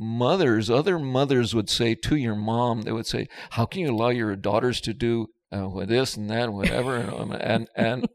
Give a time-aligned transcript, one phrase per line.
[0.00, 4.08] mothers, other mothers would say to your mom, they would say, "How can you allow
[4.08, 6.96] your daughters to do uh, this and that, and whatever?"
[7.40, 8.08] and and,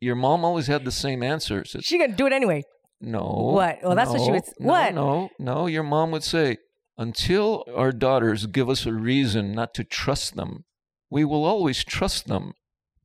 [0.00, 1.64] your mom always had the same answer.
[1.64, 2.62] Said, She gonna do it anyway.
[3.00, 3.22] no.
[3.54, 3.78] What?
[3.82, 4.94] Well, that's what she would- no, what?
[4.94, 5.66] No, no.
[5.66, 6.58] Your mom would say,
[6.98, 10.64] until our daughters give us a reason not to trust them,
[11.10, 12.52] we will always trust them.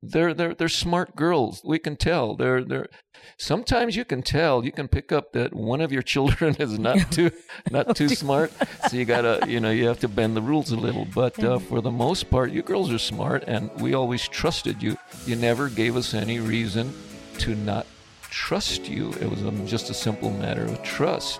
[0.04, 1.62] They're they're they're smart girls.
[1.64, 2.36] We can tell.
[2.36, 2.88] They're they're.
[3.38, 4.66] Sometimes you can tell.
[4.66, 7.30] You can pick up that one of your children is not too
[7.70, 8.52] not too smart.
[8.90, 11.06] So you gotta you know you have to bend the rules a little.
[11.14, 11.68] But uh, Mm-hmm.
[11.68, 14.98] for the most part, you girls are smart, and we always trusted you.
[15.28, 16.94] You never gave us any reason
[17.40, 17.86] to not
[18.24, 19.12] trust you.
[19.22, 21.40] It was um, just a simple matter of trust.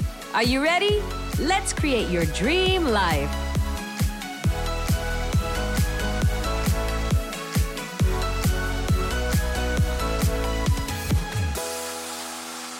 [0.33, 1.03] Are you ready?
[1.39, 3.29] Let's create your dream life.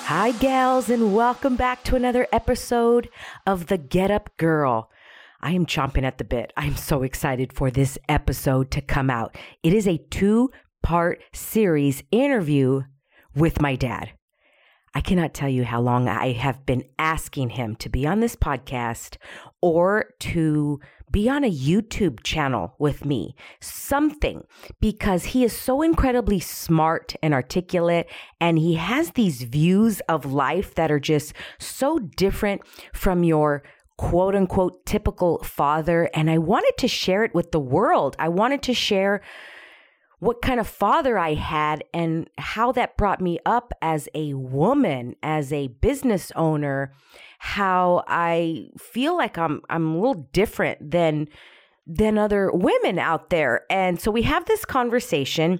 [0.05, 3.09] Hi, gals, and welcome back to another episode
[3.45, 4.89] of The Get Up Girl.
[5.41, 6.53] I am chomping at the bit.
[6.55, 9.35] I'm so excited for this episode to come out.
[9.61, 12.83] It is a two part series interview
[13.35, 14.11] with my dad.
[14.94, 18.36] I cannot tell you how long I have been asking him to be on this
[18.36, 19.17] podcast
[19.61, 24.44] or to be on a YouTube channel with me, something,
[24.80, 30.75] because he is so incredibly smart and articulate, and he has these views of life
[30.75, 32.62] that are just so different
[32.94, 33.64] from your
[33.97, 36.09] quote unquote typical father.
[36.14, 38.16] And I wanted to share it with the world.
[38.17, 39.22] I wanted to share
[40.22, 45.16] what kind of father I had and how that brought me up as a woman,
[45.24, 46.94] as a business owner,
[47.40, 51.28] how I feel like I'm I'm a little different than
[51.88, 53.66] than other women out there.
[53.72, 55.59] And so we have this conversation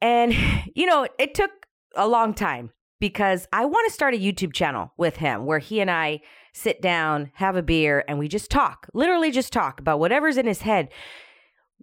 [0.00, 0.32] and
[0.76, 1.50] you know, it took
[1.96, 5.80] a long time because I want to start a YouTube channel with him where he
[5.80, 6.20] and I
[6.52, 8.86] sit down, have a beer and we just talk.
[8.94, 10.88] Literally just talk about whatever's in his head.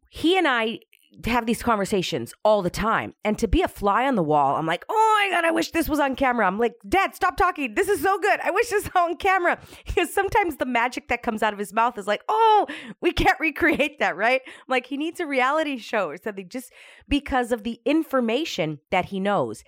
[0.10, 0.80] He and I
[1.26, 3.14] have these conversations all the time.
[3.24, 5.72] And to be a fly on the wall, I'm like, oh my God, I wish
[5.72, 6.48] this was on camera.
[6.48, 7.76] I'm like, Dad, stop talking.
[7.76, 8.40] This is so good.
[8.44, 9.60] I wish this was on camera.
[9.86, 12.66] Because sometimes the magic that comes out of his mouth is like, oh,
[13.00, 14.42] we can't recreate that, right?
[14.46, 16.72] I'm like, he needs a reality show or something just
[17.08, 19.64] because of the information that he knows.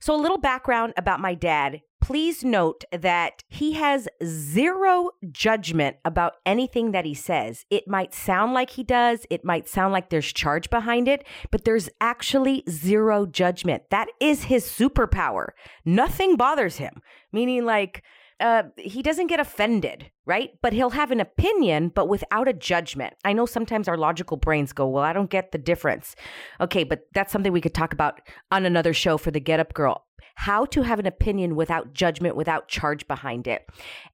[0.00, 1.82] So, a little background about my dad.
[2.00, 7.66] Please note that he has zero judgment about anything that he says.
[7.68, 11.64] It might sound like he does, it might sound like there's charge behind it, but
[11.64, 13.82] there's actually zero judgment.
[13.90, 15.48] That is his superpower.
[15.84, 18.02] Nothing bothers him, meaning, like,
[18.40, 20.50] uh, he doesn't get offended, right?
[20.62, 23.14] But he'll have an opinion, but without a judgment.
[23.24, 26.16] I know sometimes our logical brains go, Well, I don't get the difference.
[26.60, 29.74] Okay, but that's something we could talk about on another show for the Get Up
[29.74, 30.06] Girl.
[30.36, 33.68] How to have an opinion without judgment, without charge behind it.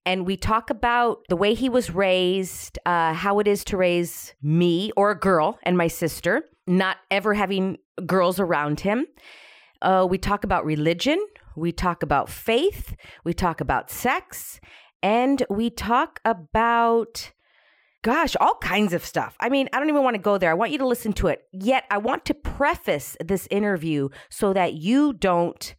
[0.04, 4.34] And we talk about the way he was raised, uh, how it is to raise
[4.42, 9.06] me or a girl and my sister, not ever having girls around him.
[9.82, 11.24] Uh, we talk about religion.
[11.56, 12.94] We talk about faith.
[13.24, 14.60] We talk about sex.
[15.02, 17.32] And we talk about,
[18.02, 19.36] gosh, all kinds of stuff.
[19.40, 20.50] I mean, I don't even want to go there.
[20.50, 21.44] I want you to listen to it.
[21.52, 25.74] Yet, I want to preface this interview so that you don't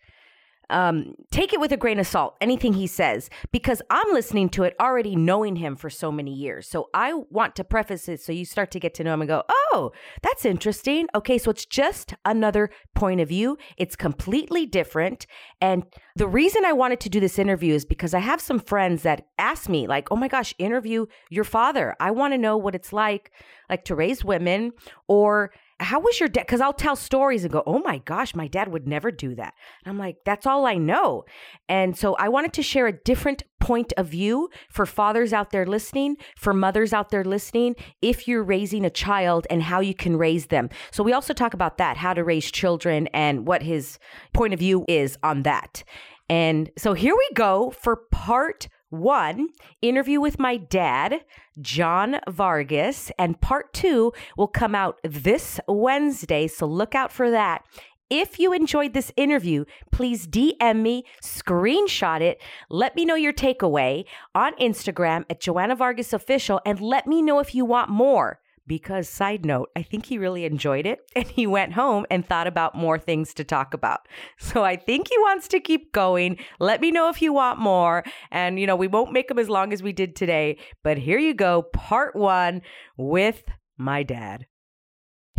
[0.69, 4.63] um, take it with a grain of salt, anything he says, because I'm listening to
[4.63, 6.67] it already knowing him for so many years.
[6.67, 9.27] So I want to preface it so you start to get to know him and
[9.27, 9.91] go, oh,
[10.21, 11.07] that's interesting.
[11.15, 13.57] Okay, so it's just another point of view.
[13.77, 15.25] It's completely different.
[15.61, 15.83] And
[16.15, 19.27] the reason I wanted to do this interview is because I have some friends that
[19.37, 21.95] ask me, like, oh my gosh, interview your father.
[21.99, 23.31] I want to know what it's like,
[23.69, 24.71] like to raise women
[25.07, 26.41] or how was your dad?
[26.41, 29.53] Because I'll tell stories and go, oh my gosh, my dad would never do that.
[29.83, 31.23] And I'm like, that's all I know.
[31.69, 35.65] And so I wanted to share a different point of view for fathers out there
[35.65, 40.17] listening, for mothers out there listening, if you're raising a child and how you can
[40.17, 40.69] raise them.
[40.91, 43.99] So we also talk about that, how to raise children and what his
[44.33, 45.83] point of view is on that.
[46.29, 49.49] And so here we go for part one
[49.81, 51.25] interview with my dad,
[51.61, 56.47] John Vargas, and part two will come out this Wednesday.
[56.47, 57.63] So look out for that
[58.09, 64.05] If you enjoyed this interview, please DM me, screenshot it, let me know your takeaway
[64.33, 68.39] on Instagram at Joanna Vargas Official, and let me know if you want more.
[68.67, 72.47] Because, side note, I think he really enjoyed it and he went home and thought
[72.47, 74.07] about more things to talk about.
[74.37, 76.37] So I think he wants to keep going.
[76.59, 78.03] Let me know if you want more.
[78.31, 81.19] And, you know, we won't make them as long as we did today, but here
[81.19, 82.61] you go, part one
[82.97, 83.43] with
[83.77, 84.45] my dad.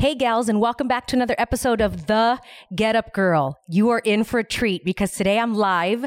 [0.00, 2.38] Hey, gals, and welcome back to another episode of The
[2.72, 3.58] Get Up Girl.
[3.68, 6.04] You are in for a treat because today I'm live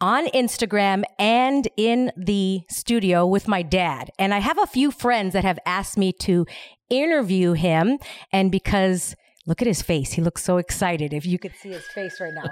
[0.00, 4.10] on Instagram and in the studio with my dad.
[4.18, 6.46] And I have a few friends that have asked me to
[6.90, 7.98] interview him.
[8.32, 10.12] And because Look at his face.
[10.12, 11.12] He looks so excited.
[11.12, 12.44] If you could see his face right now.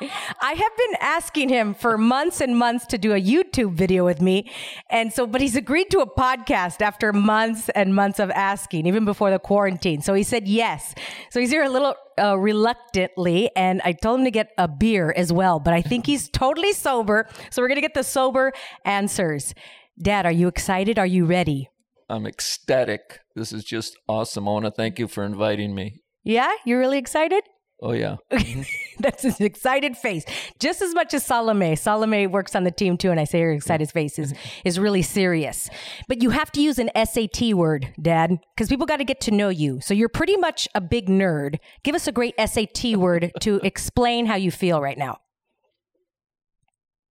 [0.42, 4.20] I have been asking him for months and months to do a YouTube video with
[4.20, 4.50] me.
[4.90, 9.06] And so, but he's agreed to a podcast after months and months of asking, even
[9.06, 10.02] before the quarantine.
[10.02, 10.94] So he said yes.
[11.30, 13.50] So he's here a little uh, reluctantly.
[13.56, 16.72] And I told him to get a beer as well, but I think he's totally
[16.72, 17.26] sober.
[17.50, 18.52] So we're going to get the sober
[18.84, 19.54] answers.
[20.00, 20.98] Dad, are you excited?
[20.98, 21.68] Are you ready?
[22.08, 23.20] I'm ecstatic.
[23.34, 24.48] This is just awesome.
[24.48, 26.00] I want to thank you for inviting me.
[26.24, 27.44] Yeah, you're really excited?
[27.80, 28.16] Oh, yeah.
[28.98, 30.24] That's his excited face.
[30.58, 31.76] Just as much as Salome.
[31.76, 34.34] Salome works on the team too, and I say her excited face is,
[34.64, 35.70] is really serious.
[36.08, 39.30] But you have to use an SAT word, Dad, because people got to get to
[39.30, 39.80] know you.
[39.80, 41.58] So you're pretty much a big nerd.
[41.84, 45.18] Give us a great SAT word to explain how you feel right now.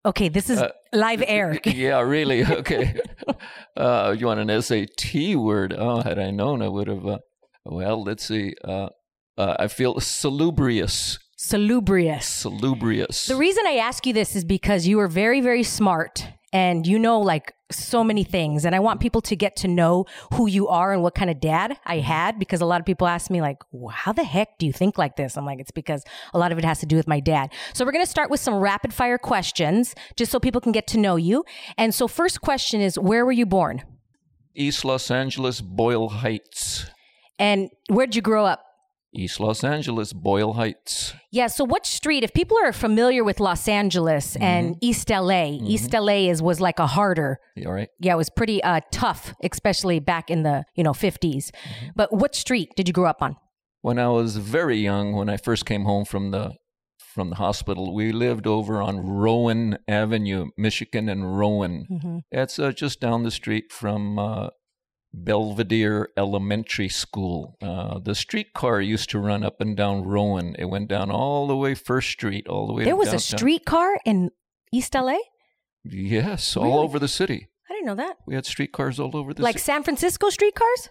[0.06, 1.60] Okay, this is uh, live air.
[1.66, 2.44] yeah, really.
[2.58, 3.00] Okay.
[3.76, 5.74] uh, you want an SAT word?
[5.78, 7.06] Oh, had I known, I would have.
[7.06, 7.20] Uh,
[7.66, 8.54] well, let's see.
[8.64, 8.90] Uh,
[9.38, 11.20] uh, I feel salubrious.
[11.36, 12.26] Salubrious.
[12.26, 13.28] Salubrious.
[13.28, 16.98] The reason I ask you this is because you are very, very smart and you
[16.98, 18.66] know like so many things.
[18.66, 21.40] And I want people to get to know who you are and what kind of
[21.40, 23.58] dad I had because a lot of people ask me like,
[23.92, 25.38] how the heck do you think like this?
[25.38, 27.54] I'm like, it's because a lot of it has to do with my dad.
[27.74, 30.88] So we're going to start with some rapid fire questions just so people can get
[30.88, 31.44] to know you.
[31.78, 33.84] And so first question is, where were you born?
[34.56, 36.88] East Los Angeles, Boyle Heights.
[37.38, 38.64] And where'd you grow up?
[39.14, 41.14] East Los Angeles, Boyle Heights.
[41.32, 41.48] Yeah.
[41.48, 42.24] So, what street?
[42.24, 44.44] If people are familiar with Los Angeles mm-hmm.
[44.44, 45.66] and East LA, mm-hmm.
[45.66, 47.40] East LA is was like a harder.
[47.66, 47.90] All right.
[48.00, 51.52] Yeah, it was pretty uh, tough, especially back in the you know 50s.
[51.52, 51.88] Mm-hmm.
[51.96, 53.38] But what street did you grow up on?
[53.82, 56.56] When I was very young, when I first came home from the
[57.00, 61.88] from the hospital, we lived over on Rowan Avenue, Michigan and Rowan.
[61.90, 62.18] Mm-hmm.
[62.32, 64.50] It's uh, just down the street from uh,
[65.24, 67.58] Belvedere Elementary School.
[67.62, 70.56] Uh, the streetcar used to run up and down Rowan.
[70.60, 72.84] It went down all the way First Street, all the way.
[72.84, 73.18] There was downtown.
[73.18, 74.32] a streetcar in
[74.72, 75.18] East LA.
[75.84, 76.70] Yes, really?
[76.70, 77.48] all over the city.
[77.70, 78.18] I didn't know that.
[78.26, 79.64] We had streetcars all over the like city.
[79.64, 80.90] San Francisco streetcars.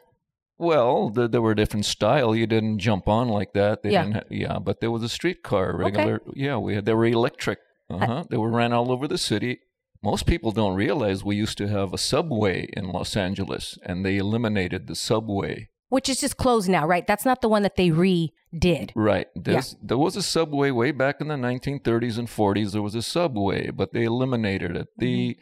[0.59, 2.35] Well, the, there were different style.
[2.35, 3.83] You didn't jump on like that.
[3.83, 4.21] They yeah.
[4.31, 6.17] yeah, but there was a streetcar regular.
[6.17, 6.33] Okay.
[6.35, 6.87] Yeah, we had.
[6.87, 7.59] They were electric.
[7.91, 8.25] Uh huh.
[8.29, 9.61] They were ran all over the city.
[10.03, 14.17] Most people don't realize we used to have a subway in Los Angeles and they
[14.19, 15.69] eliminated the subway.
[15.89, 17.07] Which is just closed now, right?
[17.07, 18.91] That's not the one that they redid.
[18.97, 19.29] Right.
[19.45, 19.63] yeah.
[19.81, 22.73] There was a subway way back in the 1930s and 40s.
[22.73, 24.89] There was a subway, but they eliminated it.
[24.99, 25.39] The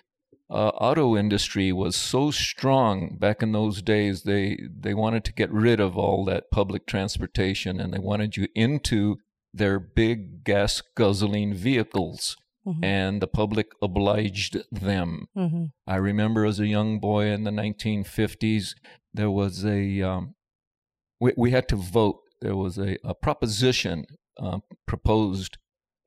[0.51, 0.55] mm-hmm.
[0.55, 4.25] uh, auto industry was so strong back in those days.
[4.25, 8.49] They they wanted to get rid of all that public transportation, and they wanted you
[8.55, 9.17] into
[9.55, 12.37] their big gas guzzling vehicles
[12.67, 12.85] mm-hmm.
[12.85, 15.29] and the public obliged them.
[15.37, 15.65] Mm-hmm.
[15.87, 18.75] I remember as a young boy in the 1950s,
[19.13, 20.35] there was a, um,
[21.21, 22.21] we, we had to vote.
[22.41, 24.07] There was a, a proposition
[24.41, 25.59] uh, proposed,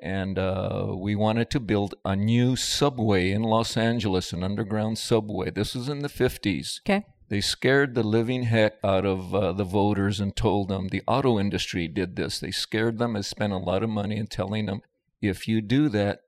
[0.02, 5.50] and uh, we wanted to build a new subway in Los Angeles, an underground subway.
[5.50, 6.82] This was in the 50s.
[6.82, 7.06] Okay.
[7.30, 11.38] They scared the living heck out of uh, the voters and told them the auto
[11.40, 12.40] industry did this.
[12.40, 14.82] They scared them and spent a lot of money in telling them
[15.22, 16.22] if you do that,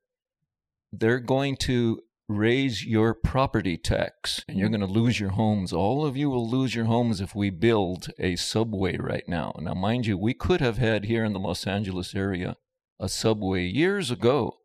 [0.92, 5.74] they're going to raise your property tax and you're going to lose your homes.
[5.74, 9.54] All of you will lose your homes if we build a subway right now.
[9.60, 12.56] Now, mind you, we could have had here in the Los Angeles area
[13.00, 14.58] a subway years ago,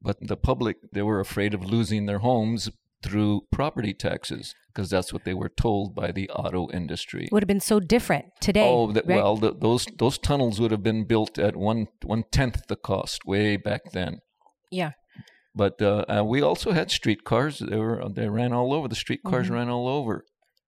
[0.00, 2.70] but the public, they were afraid of losing their homes
[3.02, 7.28] through property taxes because that's what they were told by the auto industry.
[7.32, 8.68] Would have been so different today.
[8.68, 9.06] Oh, right?
[9.06, 13.24] well, the, those those tunnels would have been built at one one tenth the cost
[13.26, 14.20] way back then.
[14.70, 14.92] Yeah.
[15.54, 17.58] But uh, uh, we also had streetcars.
[17.58, 18.88] They were they ran all over.
[18.88, 19.54] The streetcars mm-hmm.
[19.54, 20.24] ran all over,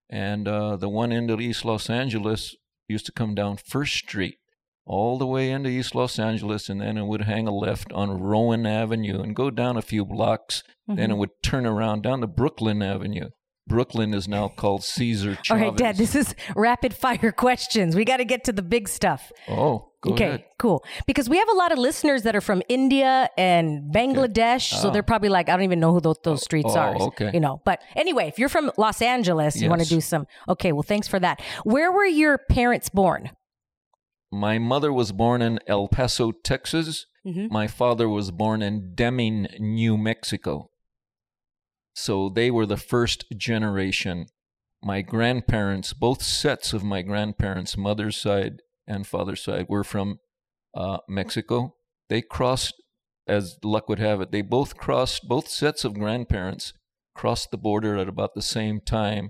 [0.09, 2.55] and uh, the one end of East Los Angeles
[2.87, 4.37] used to come down First Street
[4.85, 8.19] all the way into East Los Angeles, and then it would hang a left on
[8.19, 10.63] Rowan Avenue and go down a few blocks.
[10.89, 10.95] Mm-hmm.
[10.95, 11.19] Then it mm-hmm.
[11.19, 13.29] would turn around down to Brooklyn Avenue.
[13.65, 15.51] Brooklyn is now called Cesar Chavez.
[15.51, 17.95] All right, Dad, this is rapid fire questions.
[17.95, 19.31] We got to get to the big stuff.
[19.47, 20.45] Oh, go okay, ahead.
[20.59, 20.83] cool.
[21.07, 25.01] Because we have a lot of listeners that are from India and Bangladesh, so they're
[25.01, 26.95] probably like, I don't even know who those, those streets oh, are.
[27.03, 27.31] okay.
[27.33, 30.27] You know, but anyway, if you're from Los Angeles, you want to do some.
[30.49, 31.41] Okay, well, thanks for that.
[31.63, 33.31] Where were your parents born?
[34.31, 37.05] My mother was born in El Paso, Texas.
[37.25, 37.51] Mhm.
[37.51, 40.71] My father was born in Deming, New Mexico.
[41.93, 44.25] So they were the first generation.
[44.81, 50.19] My grandparents, both sets of my grandparents, mother's side and father's side, were from
[50.73, 51.75] uh, Mexico.
[52.09, 52.75] They crossed,
[53.27, 56.73] as luck would have it, they both crossed, both sets of grandparents
[57.15, 59.29] crossed the border at about the same time.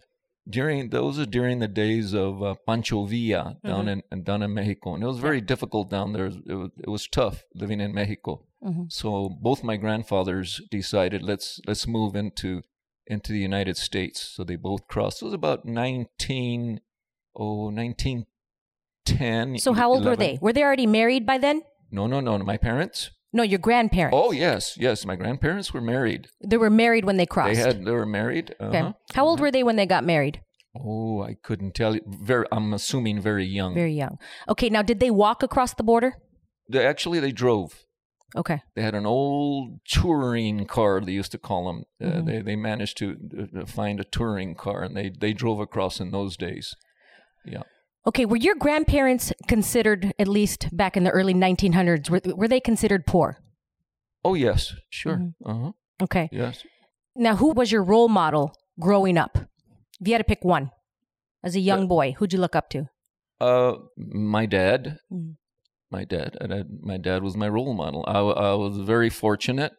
[0.49, 4.93] During those are during the days of uh, Pancho Villa down in down in Mexico,
[4.93, 6.25] and it was very difficult down there.
[6.25, 8.45] It was, it was tough living in Mexico.
[8.61, 8.91] Mhm.
[8.91, 12.63] So both my grandfathers decided let's let's move into
[13.07, 14.21] into the United States.
[14.21, 15.21] So they both crossed.
[15.21, 16.81] It was about nineteen
[17.33, 18.25] oh nineteen
[19.05, 19.57] ten.
[19.57, 20.37] So how old were they?
[20.41, 21.61] Were they already married by then?
[21.91, 22.37] No, no, no.
[22.39, 23.11] My parents.
[23.35, 24.15] No, your grandparents.
[24.15, 25.05] Oh yes, yes.
[25.05, 26.27] My grandparents were married.
[26.45, 27.55] They were married when they crossed.
[27.55, 28.55] They had they were married.
[28.61, 28.79] okay.
[28.79, 28.93] Uh-huh.
[29.15, 30.41] How old were they when they got married?
[30.75, 32.01] Oh, I couldn't tell you.
[32.07, 33.75] Very, I'm assuming very young.
[33.75, 34.17] Very young.
[34.49, 36.13] Okay, now did they walk across the border?
[36.67, 37.83] They, actually, they drove.
[38.35, 38.61] Okay.
[38.75, 40.99] They had an old touring car.
[41.01, 41.83] They used to call them.
[42.01, 42.25] Uh, Mhm.
[42.25, 43.15] they they managed to
[43.61, 46.75] uh, find a touring car, and they they drove across in those days.
[47.45, 47.63] Yeah.
[48.05, 52.59] Okay, were your grandparents considered, at least back in the early 1900s, were, were they
[52.59, 53.37] considered poor?
[54.25, 55.17] Oh yes, sure.
[55.17, 55.33] Mhm.
[55.45, 55.71] Uh huh.
[56.01, 56.29] Okay.
[56.31, 56.63] Yes.
[57.15, 59.37] Now, who was your role model growing up?
[59.99, 60.71] If you had to pick one
[61.43, 62.89] as a young Uh, boy, who'd you look up to?
[63.39, 64.97] Uh, my dad.
[65.11, 65.35] Mm.
[65.91, 66.37] My dad.
[66.41, 68.03] And I, my dad was my role model.
[68.07, 69.73] I was very fortunate.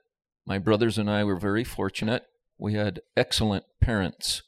[0.46, 2.24] My brothers and I were very fortunate.
[2.58, 4.42] We had excellent parents.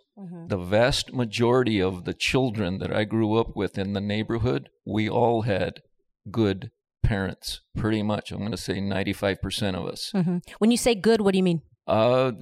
[0.49, 5.09] The vast majority of the children that I grew up with in the neighborhood, we
[5.11, 5.83] all had
[6.31, 6.71] good
[7.03, 7.61] parents.
[7.77, 10.13] Pretty much, I'm going to say 95% of us.
[10.15, 10.43] Mhm.
[10.59, 11.63] When you say good, what do you mean?
[11.87, 12.33] Uh,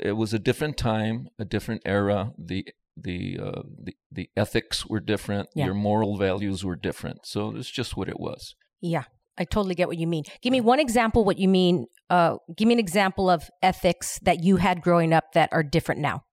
[0.00, 2.32] it was a different time, a different era.
[2.36, 5.48] The the uh, the, the ethics were different.
[5.54, 5.66] Yeah.
[5.66, 7.24] Your moral values were different.
[7.24, 8.54] So it's just what it was.
[8.82, 9.04] Yeah,
[9.38, 10.24] I totally get what you mean.
[10.42, 11.86] Give me one example what you mean.
[12.10, 16.00] Uh, give me an example of ethics that you had growing up that are different
[16.02, 16.24] now.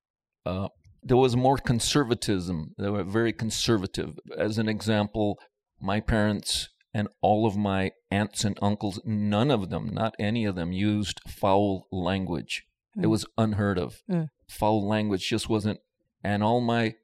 [0.46, 0.68] Uh,
[1.08, 2.74] there was more conservatism.
[2.78, 4.20] They were very conservative.
[4.38, 5.40] As an example,
[5.80, 10.56] my parents and all of my aunts and uncles, none of them, not any of
[10.56, 12.64] them, used foul language.
[12.96, 13.10] It Mm.
[13.10, 14.02] was unheard of.
[14.10, 14.30] Mm.
[14.50, 15.80] Foul language just wasn't.
[16.24, 16.96] And all my,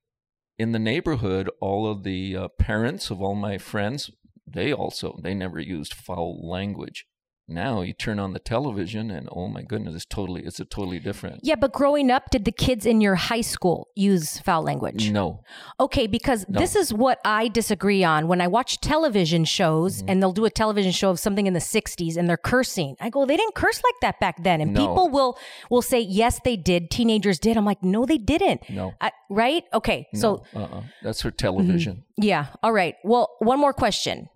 [0.58, 4.10] in the neighborhood, all of the uh, parents of all my friends,
[4.48, 7.06] they also, they never used foul language.
[7.48, 11.00] Now you turn on the television and oh my goodness, it's totally, it's a totally
[11.00, 11.42] different.
[11.44, 15.12] Yeah, but growing up, did the kids in your high school use foul language?
[15.12, 15.44] No.
[15.80, 16.60] Okay, because No.
[16.60, 18.28] this is what I disagree on.
[18.30, 20.10] When I watch television shows Mm-hmm.
[20.10, 23.10] and they'll do a television show of something in the 60s and they're cursing, I
[23.10, 24.62] go, they didn't curse like that back then.
[24.62, 24.88] And No.
[24.88, 25.38] people will
[25.70, 26.90] will say, yes, they did.
[26.90, 27.58] Teenagers did.
[27.58, 28.62] I'm like, no, they didn't.
[28.70, 28.94] No.
[29.02, 29.64] I, right?
[29.74, 30.84] Okay, so uh-uh.
[31.02, 32.04] that's for television.
[32.18, 32.96] yeah, all right.
[33.04, 34.30] Well, one more question,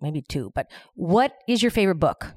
[0.00, 2.34] maybe two, but what is your favorite book?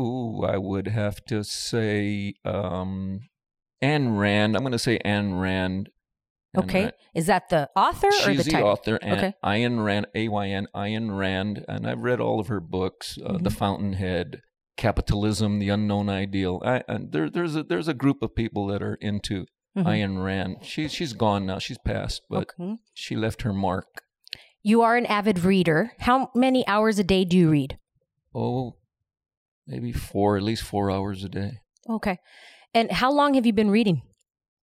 [0.00, 3.20] Ooh, I would have to say um,
[3.82, 4.56] Anne Rand.
[4.56, 5.90] I'm going to say Anne Rand.
[6.56, 6.92] Okay, Rand.
[7.14, 8.68] is that the author or She's the the, title?
[8.70, 9.34] author, Anne, Okay.
[9.44, 13.44] Ayn Rand, A-Y-N, Ayn Rand, and I've read all of her books, uh, Mm-hmm.
[13.44, 14.40] The Fountainhead,
[14.76, 16.60] Capitalism, The Unknown Ideal.
[16.64, 19.44] I, and there, there's a there's a group of people that are into
[19.78, 19.84] Mhm.
[19.84, 20.56] Ayn Rand.
[20.62, 21.60] She's she's gone now.
[21.60, 22.78] She's passed, but Okay.
[22.94, 24.02] she left her mark.
[24.62, 25.92] You are an avid reader.
[26.00, 27.78] How many hours a day do you read?
[28.34, 28.76] Oh,
[29.66, 31.60] maybe four, at least four hours a day.
[31.88, 32.18] Okay.
[32.74, 34.02] And how long have you been reading?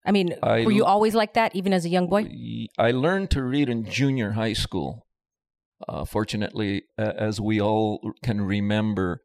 [0.06, 2.30] I mean, I were you always like that, even as a young boy?
[2.78, 5.06] I learned to read in junior high school.
[5.86, 9.22] Uh, fortunately, as we all can remember,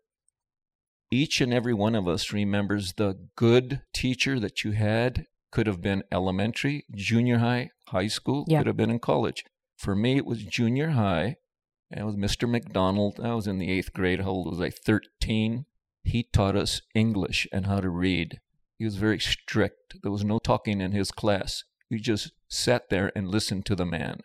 [1.09, 5.27] each and every one of us remembers the good teacher that you had.
[5.51, 8.57] Could have been elementary, junior high, high school, Yeah.
[8.59, 9.43] could have been in college.
[9.83, 11.35] For me, it was junior high.
[11.91, 12.49] And it was Mr.
[12.49, 13.19] McDonald.
[13.21, 14.21] I was in the eighth grade.
[14.21, 14.69] How old was I?
[14.69, 15.65] 13.
[16.03, 18.39] He taught us English and how to read.
[18.79, 20.01] He was very strict.
[20.01, 21.65] There was no talking in his class.
[21.89, 24.21] You just sat there and listened to the man.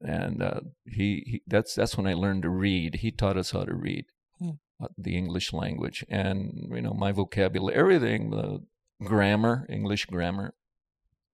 [0.00, 2.96] And uh, he, he that's that's when I learned to read.
[2.96, 4.04] He taught us how to read
[4.38, 4.50] Hmm.
[4.78, 8.60] uh, the English language, and you know my vocabulary, everything, the
[9.02, 10.52] grammar, English grammar.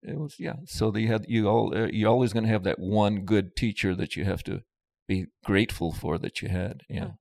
[0.02, 0.56] It was yeah.
[0.66, 1.72] So they had you all.
[1.74, 4.62] Uh, you're always going to have that one good teacher that you have to
[5.06, 6.82] be grateful for that you had.
[6.88, 7.12] Yeah.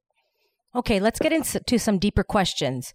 [0.74, 2.94] Okay, let's get into some deeper questions.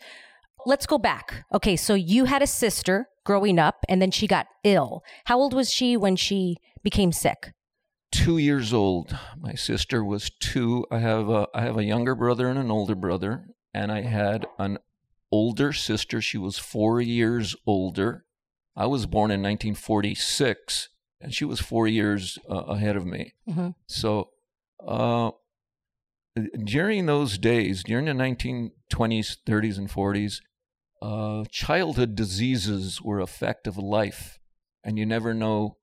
[0.64, 1.44] Let's go back.
[1.52, 5.02] Okay, so you had a sister growing up and then she got ill.
[5.26, 7.52] How old was she when she became sick?
[8.10, 9.16] Two years old.
[9.38, 10.86] My sister was two.
[10.90, 14.46] I have a, I have a younger brother and an older brother, and I had
[14.58, 14.78] an
[15.30, 16.20] older sister.
[16.20, 18.24] She was four years older.
[18.76, 20.90] I was born in 1946,
[21.20, 23.32] and she was four years uh, ahead of me.
[23.48, 23.70] Mm-hmm.
[23.86, 24.30] So,
[24.86, 25.30] uh,
[26.62, 30.40] during those days, during the 1920s, 30s, and 40s,
[31.00, 34.38] uh, childhood diseases were a fact of life,
[34.84, 35.78] and you never know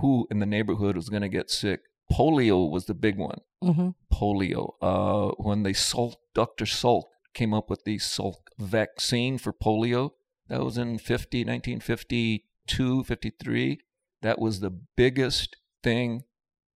[0.00, 1.80] who in the neighborhood was going to get sick.
[2.10, 3.40] Polio was the big one.
[3.62, 3.90] Mm-hmm.
[4.12, 4.72] Polio.
[4.82, 6.64] Uh, when they Salk, Dr.
[6.64, 10.10] Salk came up with the Salk vaccine for polio,
[10.48, 13.78] that was in 50, 1952, 53.
[14.22, 16.22] That was the biggest thing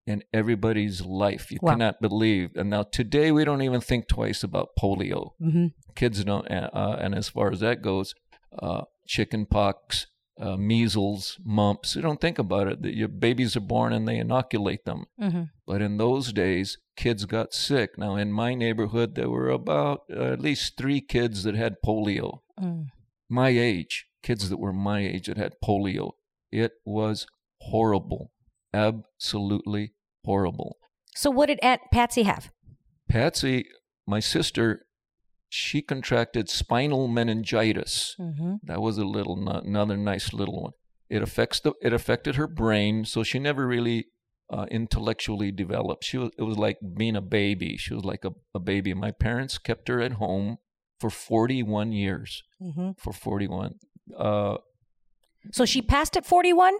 [0.07, 1.51] in everybody's life.
[1.51, 1.71] You Wow.
[1.73, 2.51] cannot believe.
[2.55, 5.31] And now today we don't even think twice about polio.
[5.41, 5.67] Mm-hmm.
[5.95, 6.49] Kids don't.
[6.49, 8.13] Uh, and as far as that goes,
[8.59, 10.07] uh, chicken pox,
[10.39, 11.95] uh, measles, mumps.
[11.95, 12.81] You don't think about it.
[12.81, 15.05] That Your babies are born and they inoculate them.
[15.19, 15.43] Mm-hmm.
[15.65, 17.97] But in those days, kids got sick.
[17.97, 22.39] Now, in my neighborhood, there were about uh, at least three kids that had polio.
[22.61, 22.87] Mm.
[23.29, 26.11] My age, kids that were my age that had polio.
[26.51, 27.27] It was
[27.61, 28.31] horrible.
[28.73, 30.77] Absolutely horrible.
[31.15, 32.51] So what did Aunt Patsy have?
[33.09, 33.65] Patsy,
[34.05, 34.85] my sister,
[35.49, 38.15] she contracted spinal meningitis.
[38.19, 38.55] Mm-hmm.
[38.63, 40.71] That was a little another nice little one.
[41.09, 44.07] It affects the it affected her brain, so she never really
[44.49, 46.03] uh, intellectually developed.
[46.03, 47.77] She was it was like being a baby.
[47.77, 48.93] She was like a, a baby.
[48.93, 50.57] My parents kept her at home
[50.99, 52.43] for 41 years.
[52.61, 52.91] Mm-hmm.
[52.97, 53.75] For 41,
[54.17, 54.57] uh,
[55.51, 56.73] So she passed at 41?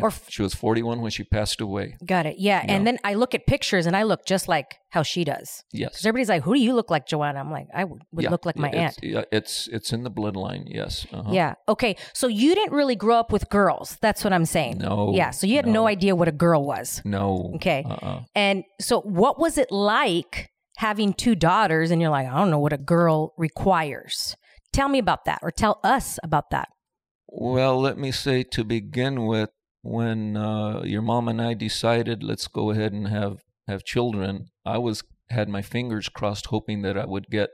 [0.00, 1.96] Or f- she was 41 when she passed away.
[2.06, 2.36] Got it.
[2.38, 2.64] Yeah.
[2.66, 5.64] And then I look at pictures and I look just like how she does.
[5.70, 5.90] Yes.
[5.90, 7.40] Because everybody's like, who do you look like, Joanna?
[7.40, 8.98] I'm like, I would, Yeah, look like my yeah, aunt.
[9.02, 10.62] It's, yeah, it's it's in the bloodline.
[10.66, 11.06] Yes.
[11.12, 11.30] Uh-huh.
[11.30, 11.54] Yeah.
[11.68, 11.96] Okay.
[12.14, 13.98] So you didn't really grow up with girls.
[14.00, 14.78] That's what I'm saying.
[14.78, 15.12] No.
[15.14, 15.30] Yeah.
[15.30, 15.86] So you had no, no.
[15.86, 17.02] idea what a girl was.
[17.04, 17.52] No.
[17.56, 17.84] Okay.
[17.86, 18.22] Uh-uh.
[18.34, 20.51] And so what was it like
[20.82, 24.36] having two daughters and you're like, I don't know what a girl requires?
[24.72, 26.70] Tell me about that or tell us about that.
[27.28, 29.50] Well, let me say to begin with,
[29.82, 34.78] when uh, your mom and I decided let's go ahead and have have children, I
[34.78, 37.50] was had my fingers crossed, hoping that I would get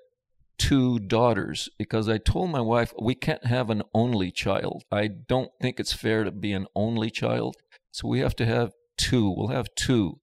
[0.56, 4.84] two daughters because I told my wife we can't have an only child.
[4.90, 7.56] I don't think it's fair to be an only child,
[7.90, 9.30] so we have to have two.
[9.30, 10.20] We'll have two,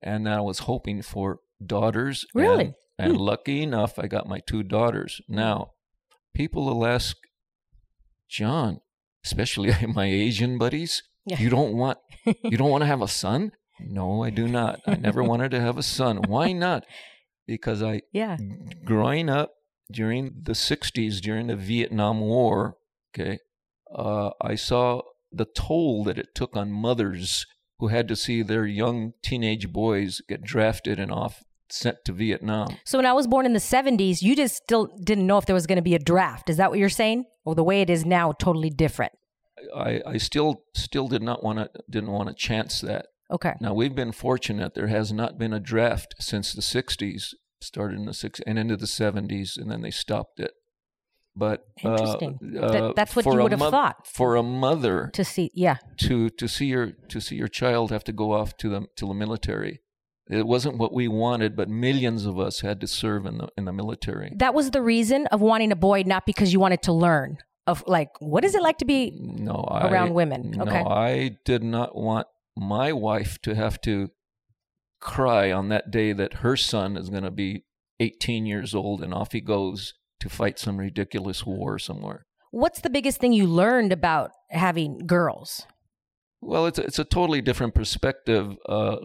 [0.00, 2.24] and I was hoping for daughters.
[2.34, 2.74] Really?
[2.98, 5.20] And, and lucky enough, I got my two daughters.
[5.28, 5.72] Now,
[6.34, 7.16] people will ask
[8.28, 8.80] John,
[9.24, 11.38] especially my Asian buddies, Yeah.
[11.38, 11.98] you don't want
[12.42, 13.52] you don't want to have a son?
[13.80, 14.80] No, I do not.
[14.86, 16.22] I never wanted to have a son.
[16.26, 16.84] Why not?
[17.46, 18.36] Because I Yeah.
[18.84, 19.52] growing up
[19.92, 22.76] during the 60s during the Vietnam War,
[23.14, 23.38] okay,
[23.94, 27.46] uh, I saw the toll that it took on mothers
[27.78, 32.76] who had to see their young teenage boys get drafted and off sent to Vietnam.
[32.84, 35.54] So when I was born in the 70s, you just still didn't know if there
[35.54, 36.48] was going to be a draft.
[36.48, 37.24] Is that what you're saying?
[37.44, 39.12] Or the way it is now, totally different?
[39.74, 43.06] I, I still still did not want to didn't want to chance that.
[43.30, 43.54] Okay.
[43.60, 44.74] Now we've been fortunate.
[44.74, 48.76] There has not been a draft since the '60s, started in the '60s and into
[48.76, 50.52] the '70s, and then they stopped it.
[51.38, 52.38] But uh, Interesting.
[52.58, 54.06] uh, That- that's what you would have moth- thought.
[54.06, 55.76] For a mother To see, yeah.
[55.98, 59.06] to to see your to see your child have to go off to the to
[59.06, 59.80] the military,
[60.30, 61.54] it wasn't what we wanted.
[61.54, 64.32] But millions of us had to serve in the in the military.
[64.36, 67.84] That was the reason of wanting a boy, not because you wanted to learn of
[67.86, 70.52] like, what is it like to be No, around I, women?
[70.52, 70.80] No, Okay.
[70.80, 74.08] I did not want my wife to have to
[75.00, 77.64] cry on that day that her son is going to be
[78.00, 82.26] 18 years old and off he goes to fight some ridiculous war somewhere.
[82.50, 85.66] What's the biggest thing you learned about having girls?
[86.40, 88.56] Well, it's a, it's a totally different perspective.
[88.68, 88.96] Uh,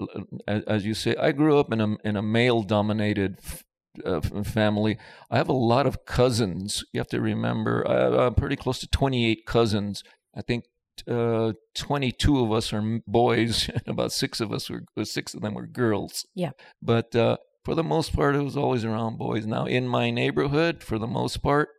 [0.47, 3.63] as, as you say, I grew up in a in a male dominated f-
[4.06, 4.97] uh, family.
[5.30, 6.84] I have a lot of cousins.
[6.93, 10.04] You have to remember, I uh, pretty close to 28 cousins.
[10.36, 10.65] I think
[11.10, 15.54] uh, 22 of us are boys, and about six of us were six of them
[15.54, 16.26] were girls.
[16.36, 16.52] Yeah.
[16.82, 19.45] But uh, for the most part, it was always around boys.
[19.45, 21.69] Now, in my neighborhood, for the most part,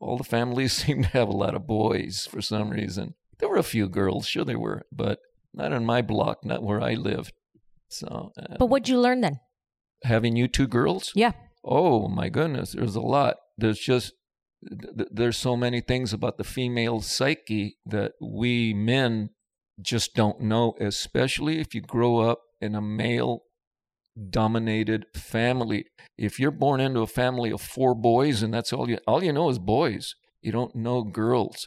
[0.00, 3.14] all the families seem to have a lot of boys for some reason.
[3.38, 5.18] There were a few girls, sure there were, but
[5.54, 7.32] not in my block, not where I lived.
[7.88, 9.40] So, uh, But what'd you learn then?
[10.04, 11.32] having you two girls, Yeah.
[11.64, 13.36] oh my goodness, there's a lot.
[13.56, 14.12] There's just
[14.68, 19.30] th- th- there's so many things about the female psyche that we men
[19.80, 23.42] just don't know, especially if you grow up in a male
[24.30, 25.86] dominated family.
[26.18, 29.32] If you're born into a family of four boys and that's all you all you
[29.32, 30.14] know is boys.
[30.40, 31.66] You don't know girls.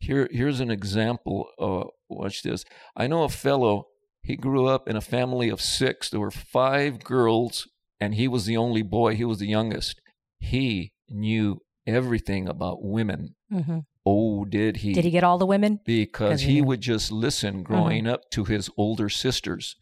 [0.00, 1.46] Here, here's an example.
[1.58, 2.64] Uh, watch this.
[2.96, 3.86] I know a fellow.
[4.22, 6.08] He grew up in a family of six.
[6.08, 7.68] There were five girls,
[8.00, 9.14] and he was the only boy.
[9.16, 10.00] He was the youngest.
[10.38, 13.34] He knew everything about women.
[13.50, 14.92] hmm Oh, did he?
[14.92, 15.80] Did he get all the women?
[15.86, 19.76] Because he he would just listen growing up to his older sisters.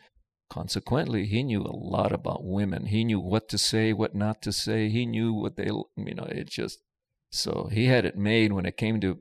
[0.53, 2.85] Consequently, he knew a lot about women.
[2.85, 4.91] He knew what to say, what not to say.
[4.91, 6.81] He knew what they, you know, it just
[7.31, 9.17] so he had it made when it came to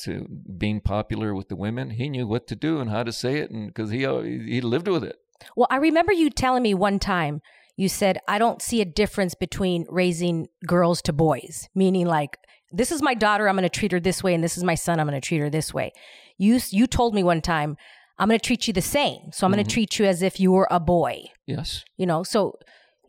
[0.00, 1.88] to being popular with the women.
[1.88, 4.60] He knew what to do and how to say it, and because he uh, he
[4.60, 5.16] lived with it.
[5.56, 7.40] Well, I remember you telling me one time,
[7.78, 12.36] you said, I don't see a difference between raising girls to boys, meaning like,
[12.70, 14.74] this is my daughter, I'm going to treat her this way, and this is my
[14.74, 15.92] son, I'm going to treat her this way.
[16.36, 17.78] You, you told me one time,
[18.18, 19.30] I'm going to treat you the same.
[19.32, 19.68] So I'm going Mhm.
[19.68, 22.22] to treat you as if you were a boy, Yes, you know?
[22.22, 22.58] So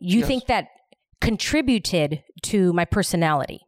[0.00, 0.28] you Yes.
[0.28, 0.68] think that
[1.20, 3.60] contributed to my personality?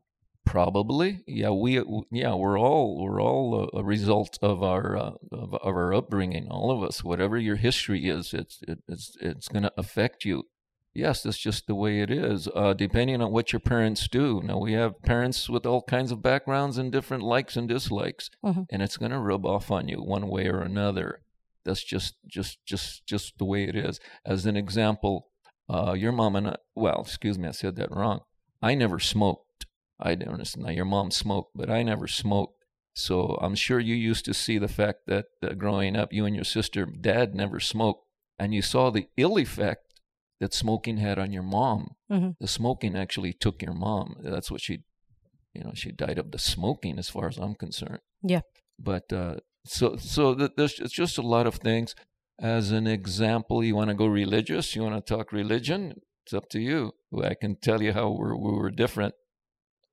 [0.46, 1.20] probably.
[1.28, 5.74] Yeah, we yeah we're all we're all a, a result of our uh, of, of
[5.76, 6.48] our upbringing.
[6.50, 10.44] All of us, whatever your history is, it's it, it's it's going to affect you.
[10.92, 12.48] Yes, that's just the way it is.
[12.52, 14.42] Uh, depending on what your parents do.
[14.42, 18.66] Now we have parents with all kinds of backgrounds and different likes and dislikes, Mhm.
[18.70, 21.20] and it's going to rub off on you one way or another.
[21.64, 24.00] That's just just just just the way it is.
[24.24, 25.28] As an example,
[25.68, 28.20] uh, your mom and I, well, excuse me, I said that wrong.
[28.62, 29.66] I never smoked.
[29.98, 30.66] I don't understand.
[30.66, 32.54] Now your mom smoked, but I never smoked.
[32.94, 36.34] So I'm sure you used to see the fact that uh, growing up, you and
[36.34, 38.04] your sister, dad never smoked,
[38.38, 39.94] and you saw the ill effect
[40.40, 41.94] that smoking had on your mom.
[42.10, 42.36] Mhm.
[42.40, 44.16] The smoking actually took your mom.
[44.22, 44.82] That's what she,
[45.54, 48.00] you know, she died of the smoking, as far as I'm concerned.
[48.22, 48.40] Yeah.
[48.78, 51.94] But uh, so so th- there's it's just a lot of things.
[52.40, 54.74] As an example, you want to go religious?
[54.74, 56.00] You want to talk religion?
[56.24, 56.92] It's up to you.
[57.22, 59.14] I can tell you how we're, we were different,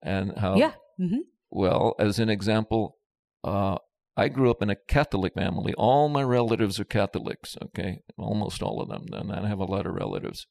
[0.01, 0.73] and how Yeah.
[0.97, 2.97] hmm well, as an example,
[3.43, 3.77] uh,
[4.17, 5.73] I grew up in a Catholic family.
[5.77, 8.01] All my relatives are Catholics, okay?
[8.17, 9.05] Almost all of them.
[9.13, 10.45] And I have a lot of relatives.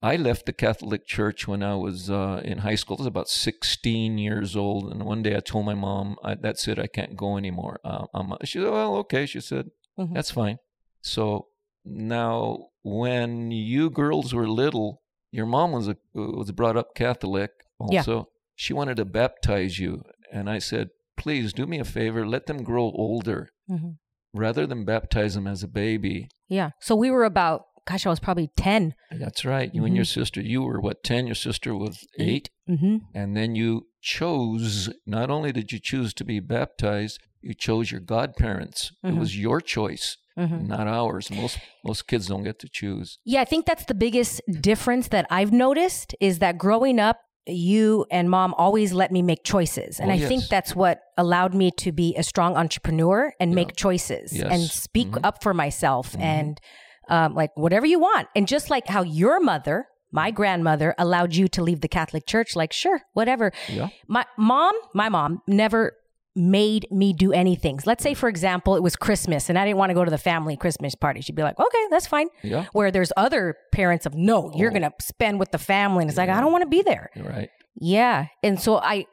[0.00, 2.96] I left the Catholic Church when I was uh, in high school.
[2.98, 4.92] I was about 16 years old.
[4.92, 7.80] And one day I told my mom, I, That's it, I can't go anymore.
[7.84, 9.26] Uh, I'm, she said, Well, okay.
[9.26, 10.14] She said, Mhm.
[10.14, 10.58] That's fine.
[11.00, 11.48] So
[11.84, 17.50] now, when you girls were little, your mom was, a, was brought up Catholic
[17.90, 18.00] Yeah.
[18.00, 18.28] also.
[18.54, 20.02] She wanted to baptize you.
[20.32, 23.90] And I said, please do me a favor, let them grow older hmm
[24.34, 26.28] rather than baptize them as a baby.
[26.48, 26.70] Yeah.
[26.80, 28.94] So we were about, gosh, I was probably 10.
[29.24, 29.74] That's right.
[29.74, 31.26] You and your sister, you were what, 10?
[31.26, 32.50] Your sister was 8.
[32.68, 32.96] Mm-hmm.
[33.14, 38.00] And then you chose, not only did you choose to be baptized, you chose your
[38.00, 38.92] godparents.
[39.04, 39.10] Mhm.
[39.16, 40.66] It was your choice, Mm-hmm.
[40.74, 41.30] not ours.
[41.30, 43.18] Most most kids don't get to choose.
[43.24, 48.04] Yeah, I think that's the biggest difference that I've noticed is that growing up, you
[48.10, 49.98] and mom always let me make choices.
[50.00, 53.74] And Oh, I think that's what allowed me to be a strong entrepreneur and make
[53.74, 54.52] choices Yes.
[54.52, 55.24] and speak Mhm.
[55.24, 56.20] up for myself Mhm.
[56.36, 56.60] and
[57.08, 58.28] um, like whatever you want.
[58.36, 62.56] And just like how your mother, my grandmother, allowed you to leave the Catholic Church,
[62.56, 63.52] like, sure, whatever.
[63.68, 63.88] Yeah.
[64.06, 65.92] My mom, my mom never
[66.36, 67.80] made me do anything.
[67.84, 70.18] Let's say, for example, it was Christmas and I didn't want to go to the
[70.18, 71.20] family Christmas party.
[71.20, 72.28] She'd be like, okay, that's fine.
[72.44, 72.66] Yeah.
[72.72, 74.78] Where there's other parents of, no, you're Oh.
[74.78, 76.02] going to spend with the family.
[76.02, 77.10] And it's like, I don't want to be there.
[77.16, 77.50] You're right.
[77.80, 78.26] Yeah.
[78.44, 79.06] And so I,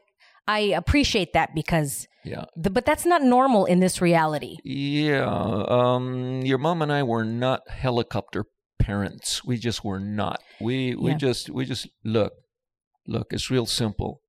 [0.47, 2.45] I appreciate that because, Yeah.
[2.55, 4.57] the, but that's not normal in this reality.
[4.63, 5.25] Yeah.
[5.67, 8.45] Um, your mom and I were not helicopter
[8.79, 9.43] parents.
[9.45, 10.41] We just were not.
[10.59, 11.17] We we Yeah.
[11.17, 12.33] just we just look,
[13.07, 13.27] look.
[13.31, 14.21] It's real simple.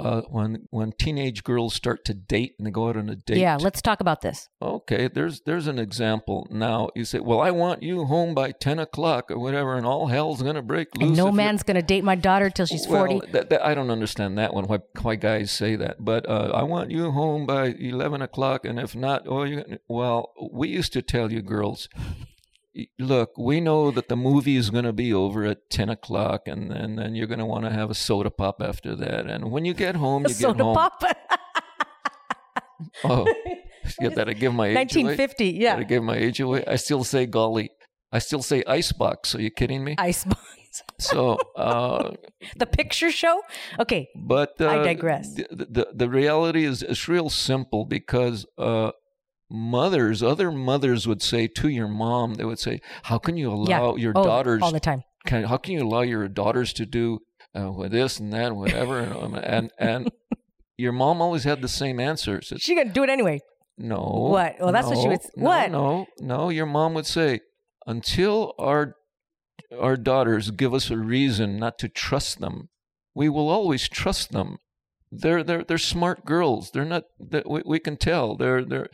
[0.00, 3.38] Uh, when when teenage girls start to date and they go out on a date.
[3.38, 3.56] Yeah.
[3.60, 4.48] Let's talk about this.
[4.60, 5.08] Okay.
[5.08, 6.46] There's there's an example.
[6.50, 10.06] Now you say, well, I want you home by ten o'clock or whatever, and all
[10.08, 11.08] hell's gonna break loose.
[11.08, 13.20] And no you're- man's going to date my daughter till she's 40.
[13.32, 14.64] that, that, I don't understand that one.
[14.66, 16.04] Why, why guys say that?
[16.04, 19.78] But uh, I want you home by eleven o'clock, and if not, oh, you.
[19.88, 21.88] Well, we used to tell you girls,
[22.98, 26.70] look, we know that the movie is going to be over at ten o'clock, and
[26.70, 29.64] then then you're going to want to have a soda pop after that, and when
[29.64, 30.74] you get home, you Soda get home.
[30.74, 31.16] Soda pop.
[33.04, 33.26] Oh,
[34.00, 35.04] yeah, that I give my age away.
[35.04, 35.46] 1950.
[35.50, 35.76] Yeah.
[35.76, 36.64] I give my age away.
[36.66, 37.70] I still say golly.
[38.12, 39.34] I still say icebox.
[39.34, 39.94] Are you kidding me?
[39.98, 40.40] Icebox.
[40.98, 42.12] So, uh,
[42.56, 43.42] the picture show?
[43.78, 44.08] Okay.
[44.14, 45.34] But uh, I digress.
[45.34, 48.90] The, the the reality is it's real simple because uh,
[49.50, 53.96] mothers, other mothers would say to your mom, they would say, "How can you allow
[53.96, 54.62] your Oh, daughters?
[54.62, 55.02] all the time.
[55.26, 57.20] Can, how can you allow your daughters to do
[57.58, 60.10] uh, with this and that, and whatever?" and and, and
[60.76, 62.40] your mom always had the same answer.
[62.42, 63.40] Said, She gonna do it anyway.
[63.76, 63.98] no.
[64.30, 64.56] What?
[64.60, 65.70] Well, that's what she would- no, what?
[65.70, 66.48] No, no.
[66.48, 67.40] Your mom would say,
[67.86, 68.94] until our
[69.78, 72.68] our daughters give us a reason not to trust them,
[73.14, 74.58] we will always trust them.
[75.12, 76.70] They're they're they're smart girls.
[76.70, 78.36] They're not that we, we can tell.
[78.36, 78.88] They're they're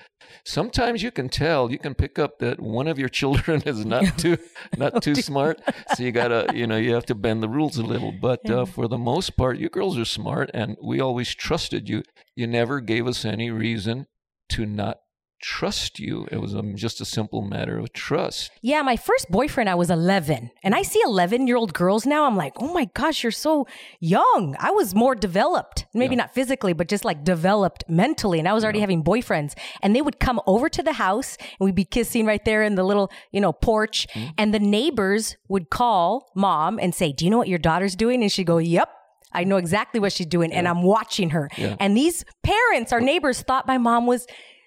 [0.44, 1.70] sometimes you can tell.
[1.70, 4.38] You can pick up that one of your children is not too
[4.78, 5.60] not too smart.
[5.94, 8.12] So you gotta you know you have to bend the rules a little.
[8.12, 12.02] But uh, for the most part, you girls are smart, and we always trusted you.
[12.34, 14.06] You never gave us any reason
[14.50, 14.98] to not
[15.40, 16.26] trust you.
[16.30, 18.50] It was um, just a simple matter of trust.
[18.62, 20.50] Yeah, my first boyfriend, I was 11.
[20.62, 22.24] And I see 11 year old girls now.
[22.24, 23.66] I'm like, oh my gosh, you're so
[24.00, 24.56] young.
[24.58, 26.22] I was more developed, maybe Yeah.
[26.22, 28.38] not physically, but just like developed mentally.
[28.38, 29.54] And I was already having boyfriends.
[29.82, 32.74] And they would come over to the house and we'd be kissing right there in
[32.74, 34.06] the little, you know, porch.
[34.14, 34.30] Mm-hmm.
[34.38, 38.22] And the neighbors would call mom and say, do you know what your daughter's doing?
[38.22, 38.90] And she'd go, yep.
[39.32, 41.50] I know exactly what she's doing, and I'm watching her.
[41.58, 41.76] Yeah.
[41.78, 44.26] And these parents, our neighbors, thought my mom was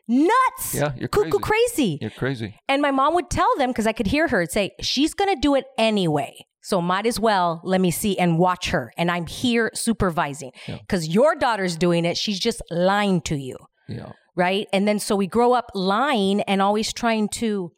[0.09, 1.39] nuts, Yeah, you're cuckoo crazy.
[1.39, 1.97] crazy.
[2.01, 2.55] You're crazy.
[2.67, 5.39] And my mom would tell them because I could hear her say, she's going to
[5.39, 6.35] do it anyway.
[6.61, 8.91] So might as well let me see and watch her.
[8.97, 12.17] And I'm here supervising because your daughter's doing it.
[12.17, 13.55] She's just lying to you.
[13.87, 14.11] Yeah.
[14.35, 14.67] Right.
[14.73, 17.71] And then so we grow up lying and always trying to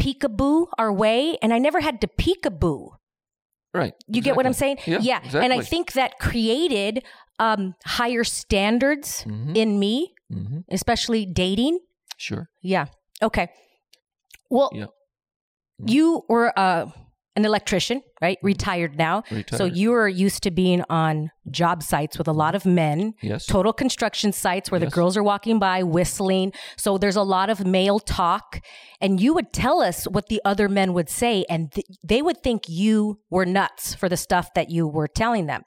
[0.00, 1.36] peekaboo our way.
[1.42, 2.90] And I never had to peekaboo.
[3.72, 3.94] Right.
[4.08, 4.78] You get what I'm saying?
[4.86, 5.40] Yeah, Exactly.
[5.42, 7.04] And I think that created
[7.38, 9.56] um, higher standards Mhm.
[9.56, 11.80] in me, hmm especially dating.
[12.16, 12.48] Sure.
[12.62, 12.86] Yeah.
[13.22, 13.48] Okay.
[14.50, 14.86] Well, Yeah.
[15.86, 16.86] you were uh,
[17.40, 18.38] an electrician, right?
[18.38, 18.46] Mm-hmm.
[18.46, 19.24] Retired now.
[19.48, 23.14] So you were used to being on job sites with a lot of men.
[23.22, 23.46] Yes.
[23.46, 26.52] Total construction sites where the girls are walking by whistling.
[26.76, 28.60] So there's a lot of male talk.
[29.00, 32.42] And you would tell us what the other men would say, and th- they would
[32.42, 35.62] think you were nuts for the stuff that you were telling them.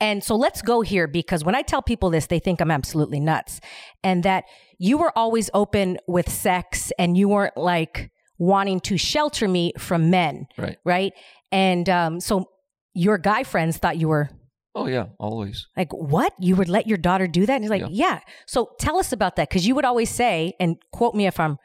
[0.00, 3.18] And so let's go here because when I tell people this, they think I'm absolutely
[3.20, 3.60] nuts.
[4.04, 4.44] And that
[4.78, 10.10] you were always open with sex and you weren't like wanting to shelter me from
[10.10, 10.78] men, Right.
[10.84, 11.12] right?
[11.52, 12.50] And um, so
[12.94, 14.28] your guy friends thought you were
[14.74, 15.06] Oh yeah.
[15.18, 15.68] Always.
[15.74, 16.34] like, what?
[16.38, 17.54] You would let your daughter do that?
[17.54, 18.20] And he's like, yeah.
[18.46, 19.48] So tell us about that.
[19.48, 21.56] Cause you would always say, and quote me if I'm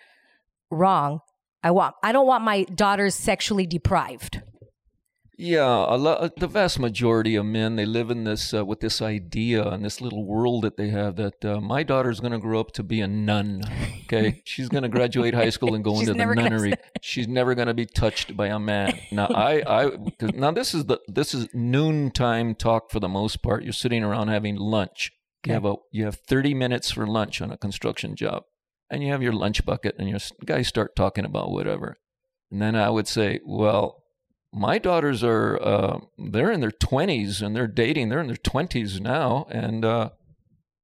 [0.70, 1.20] wrong,
[1.62, 4.42] I want, I don't want my daughters sexually deprived.
[5.38, 9.02] Yeah, a lot, the vast majority of men they live in this uh, with this
[9.02, 12.60] idea and this little world that they have that uh, my daughter's going to grow
[12.60, 13.64] up to be a nun.
[14.04, 16.74] Okay, she's going to graduate high school and go into the nunnery.
[17.02, 19.00] She's never going to be touched by a man.
[19.12, 19.92] Now I, I
[20.34, 23.64] now this is the this is noontime talk for the most part.
[23.64, 25.12] You're sitting around having lunch.
[25.46, 28.44] You have a you have 30 minutes for lunch on a construction job,
[28.92, 31.98] and you have your lunch bucket, and your guys start talking about whatever.
[32.52, 34.01] And then I would say, well,
[34.54, 38.10] my daughters are uh, they're in their 20s and they're dating.
[38.10, 40.10] They're in their 20s now, and uh,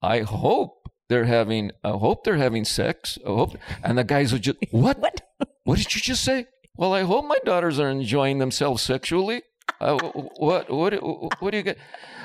[0.02, 1.72] I hope they're having.
[1.84, 3.18] I hope they're having sex.
[3.26, 3.58] I hope.
[3.84, 5.00] And the guys would just what?
[5.00, 5.22] What?
[5.64, 6.48] What did you just say?
[6.78, 9.44] Well, I hope my daughters are enjoying themselves sexually.
[9.82, 9.98] Uh,
[10.38, 10.70] what?
[10.70, 10.94] What?
[11.42, 11.78] What do you get?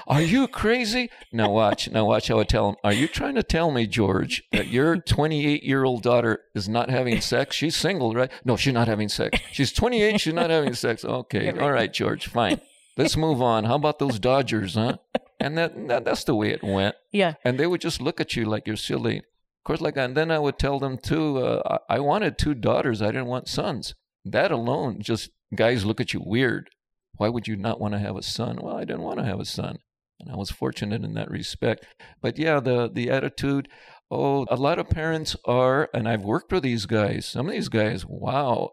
[0.07, 1.11] Are you crazy?
[1.33, 1.91] Now watch.
[1.91, 2.77] Now watch how I tell them.
[2.85, 6.91] Are you trying to tell me, George, that your 28 year old daughter is not
[6.91, 7.57] having sex?
[7.57, 8.31] She's single, right?
[8.45, 9.39] No, she's not having sex.
[9.53, 10.21] She's 28.
[10.21, 11.05] She's not having sex.
[11.05, 11.51] Okay.
[11.51, 12.27] All right, George.
[12.27, 12.61] Fine.
[12.97, 13.65] Let's move on.
[13.65, 14.99] How about those Dodgers, huh?
[15.41, 16.95] And that, that that's the way it went.
[17.11, 17.35] Yeah.
[17.45, 19.19] And they would just look at you like you're silly.
[19.19, 21.39] Of course, like, and then I would tell them too.
[21.39, 23.01] Uh, I I wanted two daughters.
[23.01, 23.95] I didn't want sons.
[24.25, 26.71] That alone, just guys look at you weird.
[27.17, 28.59] Why would you not want to have a son?
[28.63, 29.79] Well, I didn't want to have a son,
[30.23, 31.85] and I was fortunate in that respect.
[32.21, 33.69] But yeah, the the attitude.
[34.11, 37.25] Oh, a lot of parents are, and I've worked with these guys.
[37.27, 38.71] Some of these guys, wow.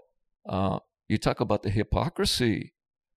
[0.47, 2.73] Uh, you talk about the hypocrisy.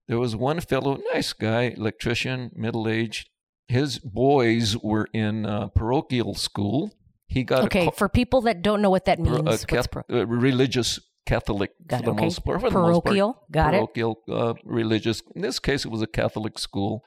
[0.08, 3.28] There was one fellow, nice guy, electrician, middle aged.
[3.68, 6.92] His boys were in uh, parochial school.
[7.26, 7.88] He got Okay.
[7.88, 10.26] a, For people that don't know what that means, pro- a what's Cath- pro- uh,
[10.26, 12.24] religious Catholic Got for it, the okay.
[12.24, 12.60] most part.
[12.60, 13.04] For the most part.
[13.04, 13.42] parochial.
[13.50, 13.78] Got it.
[13.78, 15.22] parochial, uh, religious.
[15.34, 17.02] In this case, it was a Catholic school,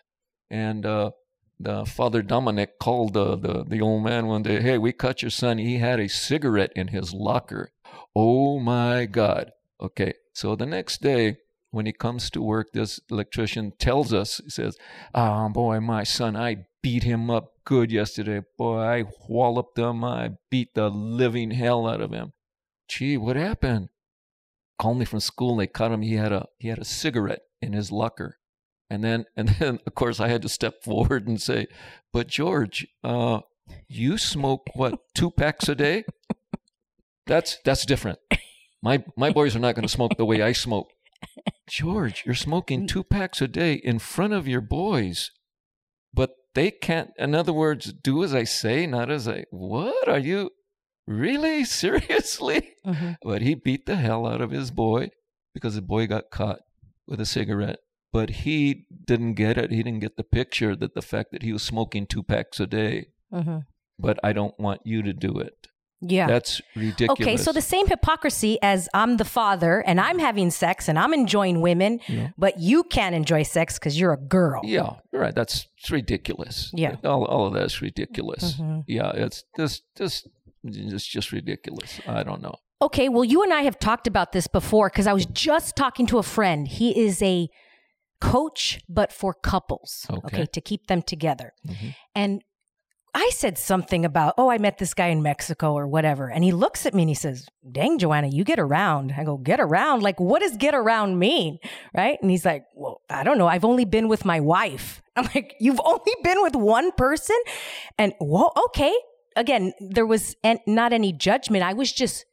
[0.49, 1.11] and uh,
[1.59, 4.61] the Father Dominic called the, the the old man one day.
[4.61, 5.57] Hey, we caught your son.
[5.57, 7.71] He had a cigarette in his locker.
[8.15, 9.51] Oh my God.
[9.81, 11.37] Okay, so the next day.
[11.71, 14.77] When he comes to work, this electrician tells us, he says,
[15.13, 18.43] Oh boy, my son, I beat him up good yesterday.
[18.57, 20.01] Boy, I walloped him.
[20.01, 22.31] I beat the living hell out of him.
[22.87, 23.89] Gee, what happened?
[24.77, 25.55] called me from school.
[25.55, 26.01] They caught him.
[26.01, 28.37] He had a he had a cigarette in his locker,
[28.89, 31.67] and then and then of course I had to step forward and say,
[32.13, 33.41] "But George, uh,
[33.87, 36.03] you smoke what two packs a day?
[37.27, 38.19] That's that's different.
[38.81, 40.89] My my boys are not going to smoke the way I smoke.
[41.67, 45.31] George, you're smoking two packs a day in front of your boys,
[46.13, 47.09] but they can't.
[47.17, 49.45] In other words, do as I say, not as I.
[49.49, 50.51] What are you?
[51.07, 51.63] Really?
[51.81, 52.73] Seriously?
[52.85, 53.17] Mhm.
[53.23, 55.09] But he beat the hell out of his boy
[55.53, 56.59] because the boy got caught
[57.07, 57.79] with a cigarette.
[58.17, 59.71] But he didn't get it.
[59.71, 62.67] He didn't get the picture that the fact that he was smoking two packs a
[62.67, 62.95] day
[63.31, 63.57] hmm
[63.97, 65.67] but I don't want you to do it.
[66.01, 66.27] Yeah.
[66.27, 67.21] That's ridiculous.
[67.21, 71.13] Okay, so the same hypocrisy as I'm the father and I'm having sex and I'm
[71.13, 72.29] enjoying women, Yeah.
[72.37, 74.59] but you can't enjoy sex because you're a girl.
[74.65, 75.33] Yeah, right.
[75.33, 76.71] That's it's ridiculous.
[76.73, 76.97] Yeah.
[77.05, 78.55] all, all of that's ridiculous.
[78.55, 78.83] Mhm.
[78.87, 80.27] Yeah, it's just just
[80.63, 82.01] it's just ridiculous.
[82.07, 82.55] I don't know.
[82.81, 86.05] Okay, well, you and I have talked about this before because I was just talking
[86.07, 86.67] to a friend.
[86.67, 87.49] He is a
[88.31, 90.45] coach, but for couples, Okay.
[90.45, 91.53] to keep them together.
[91.67, 91.95] Mhm.
[92.13, 92.41] And
[93.17, 96.29] I said something about, oh, I met this guy in Mexico or whatever.
[96.29, 99.13] And he looks at me and he says, dang, Joanna, you get around.
[99.17, 100.03] I go, get around?
[100.03, 101.59] Like, what does get around mean?
[101.95, 102.17] Right.
[102.21, 103.47] And he's like, well, I don't know.
[103.47, 105.01] I've only been with my wife.
[105.15, 107.37] I'm like, you've only been with one person?
[107.97, 108.93] And, well, okay.
[109.37, 111.63] Again, there was an, not any judgment.
[111.63, 112.25] I was just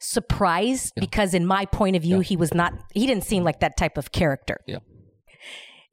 [0.00, 1.00] surprised Yeah.
[1.02, 2.22] because, in my point of view, Yeah.
[2.22, 4.58] he was not, he didn't seem like that type of character.
[4.66, 4.78] Yeah.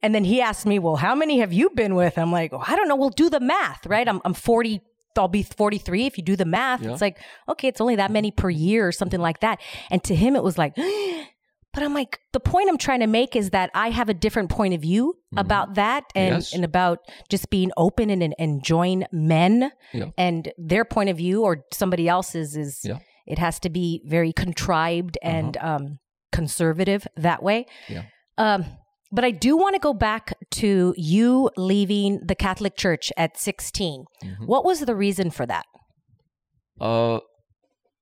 [0.04, 2.18] And then he asked me, well, how many have you been with?
[2.18, 2.96] I'm like, well, I don't know.
[2.96, 4.06] We'll do the math, right?
[4.06, 4.80] I'm, I'm 40,
[5.16, 6.82] I'll be 43 if you do the math.
[6.82, 6.92] Yeah.
[6.92, 9.60] It's like, okay, it's only that many per year or something like that.
[9.90, 10.74] And to him, it was like,
[11.74, 14.50] but I'm like, the point I'm trying to make is that I have a different
[14.50, 15.40] point of view Mhm.
[15.40, 16.52] about that and, Yes.
[16.54, 16.98] and about
[17.30, 20.10] just being open and, and enjoying men Yeah.
[20.18, 22.98] and their point of view or somebody else's is Yeah.
[23.26, 25.98] it has to be very contrived and um,
[26.30, 27.66] conservative that way.
[27.88, 28.02] Yeah.
[28.38, 28.64] Um,
[29.14, 30.24] but I do want to go back
[30.62, 34.04] to you leaving the Catholic Church at 16.
[34.24, 34.46] Mhm.
[34.46, 35.66] What was the reason for that?
[36.80, 37.20] Uh,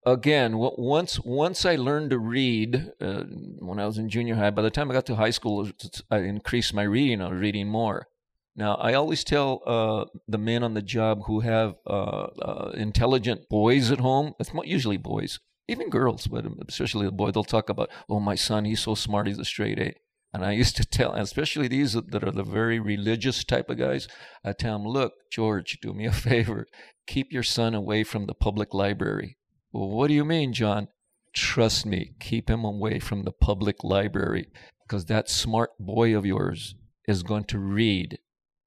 [0.07, 3.25] again, w- once once I learned to read uh,
[3.69, 5.69] when I was in junior high, by the time I got to high school,
[6.11, 7.21] I increased my reading.
[7.21, 8.07] I was reading more.
[8.55, 13.49] Now, I always tell uh, the men on the job who have uh, uh, intelligent
[13.49, 17.89] boys at home, it's usually boys, even girls, but especially the boy, they'll talk about,
[18.11, 19.95] oh, my son, he's so smart, he's a straight A.
[20.33, 24.09] And I used to tell, especially these that are the very religious type of guys,
[24.45, 26.67] I tell them, look, George, do me a favor.
[27.07, 29.37] Keep your son away from the public library.
[29.73, 30.89] Well, what do you mean, John?
[31.35, 34.49] Trust me, keep him away from the public library
[34.87, 36.75] because that smart boy of yours
[37.09, 38.19] is going to read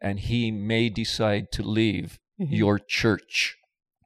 [0.01, 2.51] and he may decide to leave mm-hmm.
[2.53, 3.57] your church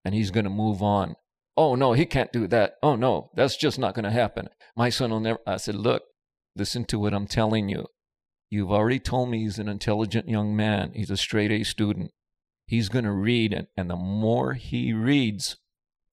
[0.04, 1.15] and he's going to move on.
[1.56, 2.76] Oh, no, he can't do that.
[2.84, 4.50] Oh, no, that's just not going to happen.
[4.76, 5.39] My son will never.
[5.45, 6.04] I said, look,
[6.60, 7.86] listen to what I'm telling you.
[8.52, 10.91] You've already told me he's an intelligent young man.
[10.93, 12.12] He's a straight A student.
[12.67, 15.58] He's going to read, and, and the more he reads,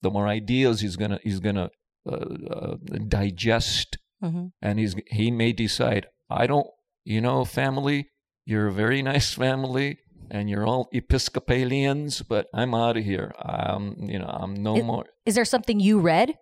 [0.02, 1.70] the more ideas he's going to he's going to
[2.08, 2.76] uh, uh,
[3.08, 4.52] digest, Mhm.
[4.62, 6.06] and he's he may decide.
[6.30, 6.66] I don't,
[7.04, 8.08] you know, family.
[8.46, 9.98] You're a very nice family,
[10.30, 13.32] and you're all Episcopalians, but I'm out of here.
[13.38, 15.06] I'm, you know, I'm no It- more.
[15.26, 16.38] Is there something you read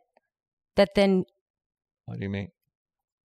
[0.76, 1.24] that then,
[2.06, 2.50] What do you mean?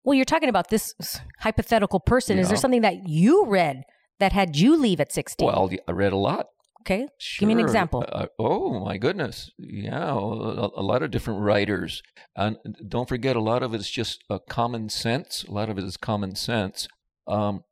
[0.10, 0.96] Well, you're talking about this
[1.40, 2.40] hypothetical person.
[2.40, 3.84] Is there something that you read
[4.20, 5.46] that had you leave at 16?
[5.46, 6.48] Well, I read a lot.
[6.82, 7.08] okay.
[7.38, 8.04] Give me an example.
[8.12, 12.02] Uh, oh my goodness, yeah, a, a lot of different writers,
[12.36, 15.44] and don't forget, a lot of it's just uh, common sense.
[15.48, 16.88] A lot of it is common sense.
[17.28, 17.64] Um,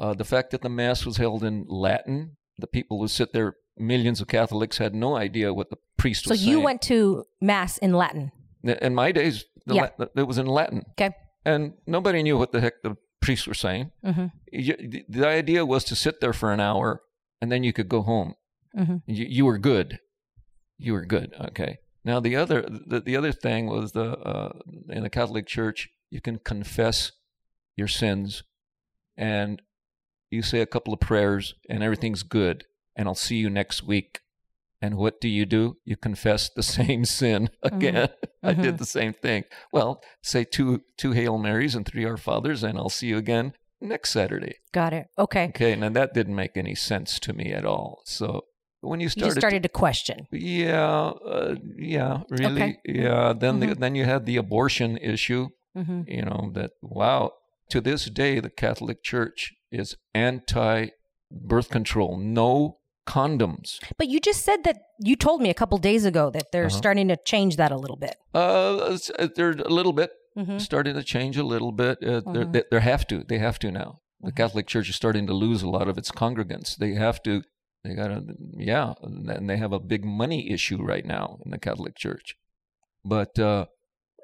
[0.00, 3.54] uh, the fact that the mass was held in Latin, the people who sit there,
[3.76, 6.64] millions of Catholics had no idea what the priest was So you saying.
[6.64, 8.32] went to Mass in Latin.
[8.64, 9.44] in my days.
[9.66, 9.88] The Yeah.
[10.16, 11.14] It was in Latin, Okay.
[11.50, 13.86] And nobody knew what the heck the priests were saying.
[14.04, 14.26] hmm
[14.66, 16.88] You- the- the idea was to sit there for an hour,
[17.40, 18.30] and then you could go home.
[18.74, 19.98] hmm you, you were good.
[20.84, 21.28] You were good.
[21.48, 21.72] Okay.
[22.04, 22.60] Now the other
[22.92, 24.52] the, the other thing was the uh,
[24.96, 27.12] in the Catholic Church you can confess
[27.76, 28.42] your sins,
[29.16, 29.60] and
[30.30, 32.64] you say a couple of prayers, and everything's good,
[32.96, 34.20] and I'll see you next week.
[34.80, 35.76] And what do you do?
[35.84, 38.08] You confess the same sin again.
[38.42, 38.62] I Mhm.
[38.62, 39.44] did the same thing.
[39.72, 43.52] Well, say two two Hail Marys and three Our Fathers, and I'll see you again
[43.80, 44.54] next Saturday.
[44.72, 45.06] Got it.
[45.18, 45.48] Okay.
[45.48, 48.02] Okay, now that didn't make any sense to me at all.
[48.04, 48.44] So
[48.80, 50.26] when you You started, just started to question.
[50.30, 52.76] yeah, uh, yeah, really, Okay.
[52.84, 53.32] yeah.
[53.32, 53.78] Then the, Mhm.
[53.80, 55.48] then you had the abortion issue.
[55.76, 56.02] Mm-hmm.
[56.06, 57.32] You know that wow.
[57.70, 62.16] To this day, the Catholic Church is anti-birth control.
[62.16, 62.77] No
[63.16, 63.68] condoms.
[64.00, 64.76] But you just said that
[65.08, 66.82] you told me a couple days ago that they're Uh-huh.
[66.84, 68.16] starting to change that a little bit.
[68.34, 71.96] Uh, uh, they're a little bit hmm starting to change a little bit.
[72.02, 72.52] Uh, Mhm.
[72.54, 73.16] they, they have to.
[73.30, 73.90] They have to now.
[74.26, 74.36] The Mhm.
[74.40, 76.76] Catholic Church is starting to lose a lot of its congregants.
[76.82, 77.32] They have to.
[77.84, 78.18] They gotta.
[78.72, 82.36] Yeah, and they have a big money issue right now in the Catholic Church.
[83.14, 83.66] But uh,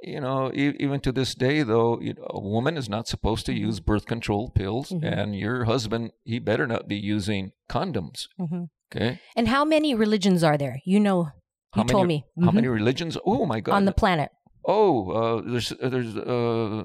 [0.06, 3.46] you know, e- even to this day, though, you know, a woman is not supposed
[3.46, 3.58] to Mhm.
[3.66, 5.04] use birth control pills, Mhm.
[5.20, 8.28] and your husband, he better not be using condoms.
[8.38, 9.18] hmm Okay.
[9.34, 10.76] And how many religions are there?
[10.84, 11.20] You know,
[11.72, 12.54] How you told many- me How Mhm.
[12.54, 13.16] many religions?
[13.26, 13.74] Oh my God!
[13.74, 14.30] on the planet.
[14.66, 16.84] Oh, uh, there's there's uh,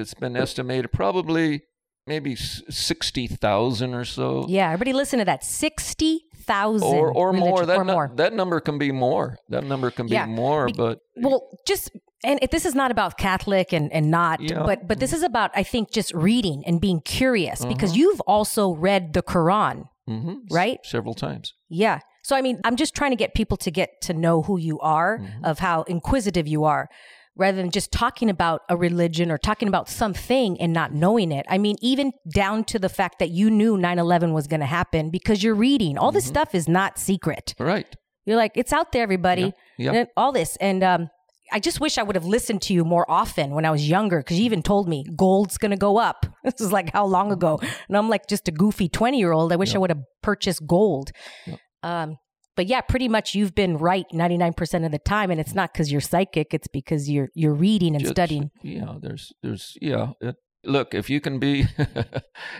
[0.00, 1.62] it's been estimated probably
[2.06, 4.44] maybe 60,000 or so.
[4.48, 5.42] Yeah, everybody listen to that.
[5.44, 7.66] 60,000 Or, or more.
[7.66, 8.12] That, or nu- more.
[8.16, 9.38] that number can be more.
[9.48, 11.90] That number can be Yeah, more, be- but Well, just
[12.26, 14.62] and if this is not about Catholic and and not, Yeah.
[14.68, 18.00] but but this is about I think just reading and being curious because Uh-huh.
[18.00, 19.76] you've also read the Quran,
[20.08, 20.78] mhm, s- right?
[20.84, 21.54] several times.
[21.68, 21.98] yeah.
[22.28, 24.76] So I mean, I'm just trying to get people to get to know who you
[24.80, 25.44] are, Mhm.
[25.50, 26.88] of how inquisitive you are,
[27.36, 31.46] rather than just talking about a religion or talking about something and not knowing it.
[31.48, 35.10] I mean, even down to the fact that you knew 9/11 was going to happen
[35.10, 35.96] because you're reading.
[35.98, 36.34] All this Mhm.
[36.34, 37.54] stuff is not secret.
[37.60, 37.86] Right.
[38.26, 39.52] You're like, it's out there, everybody.
[39.78, 39.92] Yeah.
[39.92, 40.56] And all this.
[40.56, 41.10] And um,
[41.52, 44.18] I just wish I would have listened to you more often when I was younger
[44.18, 46.26] because you even told me gold's going to go up.
[46.44, 47.58] This is like how long ago?
[47.88, 49.52] And I'm like just a goofy 20 year old.
[49.52, 49.76] I wish Yeah.
[49.76, 51.10] I would have purchased gold.
[51.46, 51.56] Yeah.
[51.82, 52.16] Um,
[52.56, 55.30] but yeah, pretty much you've been right 99% of the time.
[55.30, 58.50] And it's not because you're psychic, it's because you're, you're reading and Just- studying.
[58.62, 60.12] Yeah, there's, there's, yeah.
[60.20, 61.66] It, look, if you can be,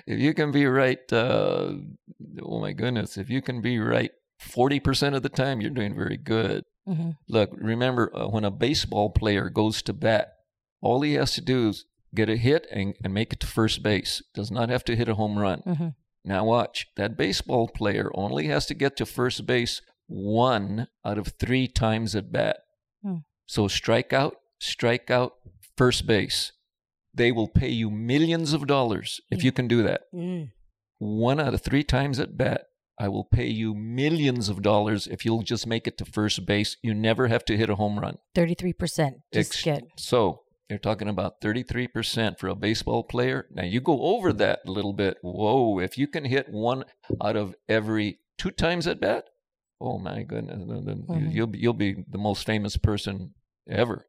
[0.07, 1.73] if you can be right, uh,
[2.43, 4.11] oh my goodness, if you can be right
[4.43, 6.65] 40% of the time, you're doing very good.
[6.87, 10.35] Hmm Look, remember uh, when a baseball player goes to bat,
[10.81, 11.85] all he has to do is
[12.15, 14.23] get a hit and, and make it to first base.
[14.35, 15.61] Does not have to hit a home run.
[15.61, 15.89] hmm
[16.25, 21.33] Now watch, that baseball player only has to get to first base one out of
[21.39, 22.59] three times at bat.
[23.03, 23.19] Hmm.
[23.47, 25.35] So strike out, strike out,
[25.77, 26.53] first base.
[27.15, 30.03] They will pay you millions of dollars if you can do that.
[30.15, 30.51] Mm.
[30.99, 32.67] One out of three times at bat.
[32.99, 36.77] I will pay you millions of dollars if you'll just make it to first base.
[36.83, 38.17] You never have to hit a home run.
[38.35, 38.75] 33%.
[39.33, 39.83] Just Ex- get.
[39.99, 43.47] So you're talking about 33% for a baseball player.
[43.53, 45.19] Now you go over that a little bit.
[45.23, 46.85] Whoa, if you can hit one
[47.23, 49.25] out of every two times at bat,
[49.81, 51.35] oh my goodness, then then you- Mhm.
[51.35, 53.35] you'll be, you'll be the most famous person
[53.69, 54.07] ever.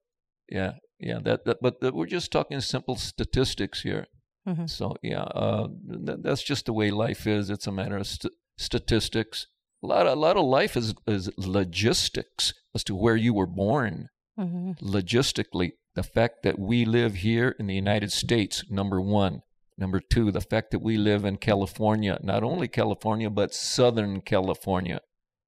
[0.50, 1.20] Yeah, yeah.
[1.22, 4.08] That, that but that, we're just talking simple statistics here.
[4.48, 4.70] Mhm.
[4.70, 5.68] So yeah, uh,
[6.06, 7.50] that, that's just the way life is.
[7.50, 9.48] It's a matter of st- statistics.
[9.84, 14.10] A lot, a lot of life is is logistics as to where you were born
[14.38, 19.42] hmm logistically, the fact that we live here in the United States, number one.
[19.80, 25.00] Number two, the fact that we live in California, not only California, but Southern California,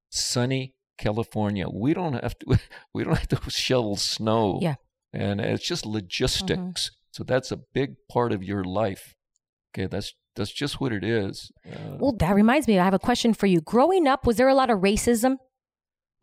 [0.09, 1.67] sunny California.
[1.67, 2.59] We don't have to,
[2.93, 4.59] we don't have to shovel snow.
[4.61, 4.75] Yeah.
[5.13, 6.91] And it's just logistics.
[7.11, 9.15] So that's a big part of your life.
[9.73, 9.87] Okay.
[9.87, 11.51] That's, that's just what it is.
[11.69, 13.61] Uh, Well, that reminds me, I have a question for you.
[13.61, 15.37] Growing up, was there a lot of racism?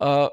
[0.01, 0.29] uh,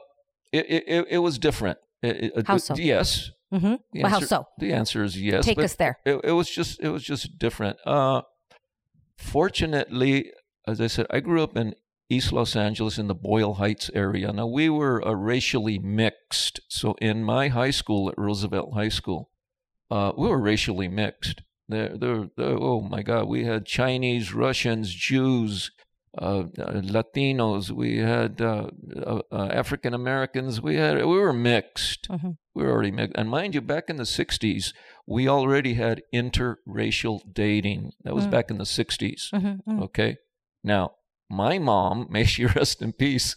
[0.51, 1.79] it, it, it, was different.
[2.01, 2.75] It- it- How so?
[2.75, 3.31] Yes.
[3.51, 4.47] hmm The Well, how answer- so?
[4.59, 5.45] The answer is yes.
[5.45, 5.97] Take us there.
[6.05, 7.77] it, it was just it was just different.
[7.85, 8.21] Uh,
[9.17, 10.31] fortunately,
[10.67, 11.75] as I said, I grew up in
[12.09, 14.31] East Los Angeles in the Boyle Heights area.
[14.31, 16.59] Now we were uh, racially mixed.
[16.67, 19.29] So in my high school at Roosevelt High School,
[19.89, 21.41] uh, we were racially mixed.
[21.69, 25.71] There, there, there, oh my God, we had Chinese, Russians, Jews,
[26.21, 27.71] uh, uh, Latinos.
[27.71, 30.61] We had uh, uh, uh, African Americans.
[30.61, 32.07] We had we were mixed.
[32.09, 32.37] Mhm.
[32.53, 33.15] We were already mixed.
[33.17, 34.73] And mind you, back in the '60s,
[35.07, 37.93] we already had interracial dating.
[38.03, 38.31] That was Mm.
[38.31, 39.29] back in the '60s.
[39.31, 40.17] hmm Okay.
[40.63, 40.91] Now,
[41.29, 43.35] my mom, may she rest in peace,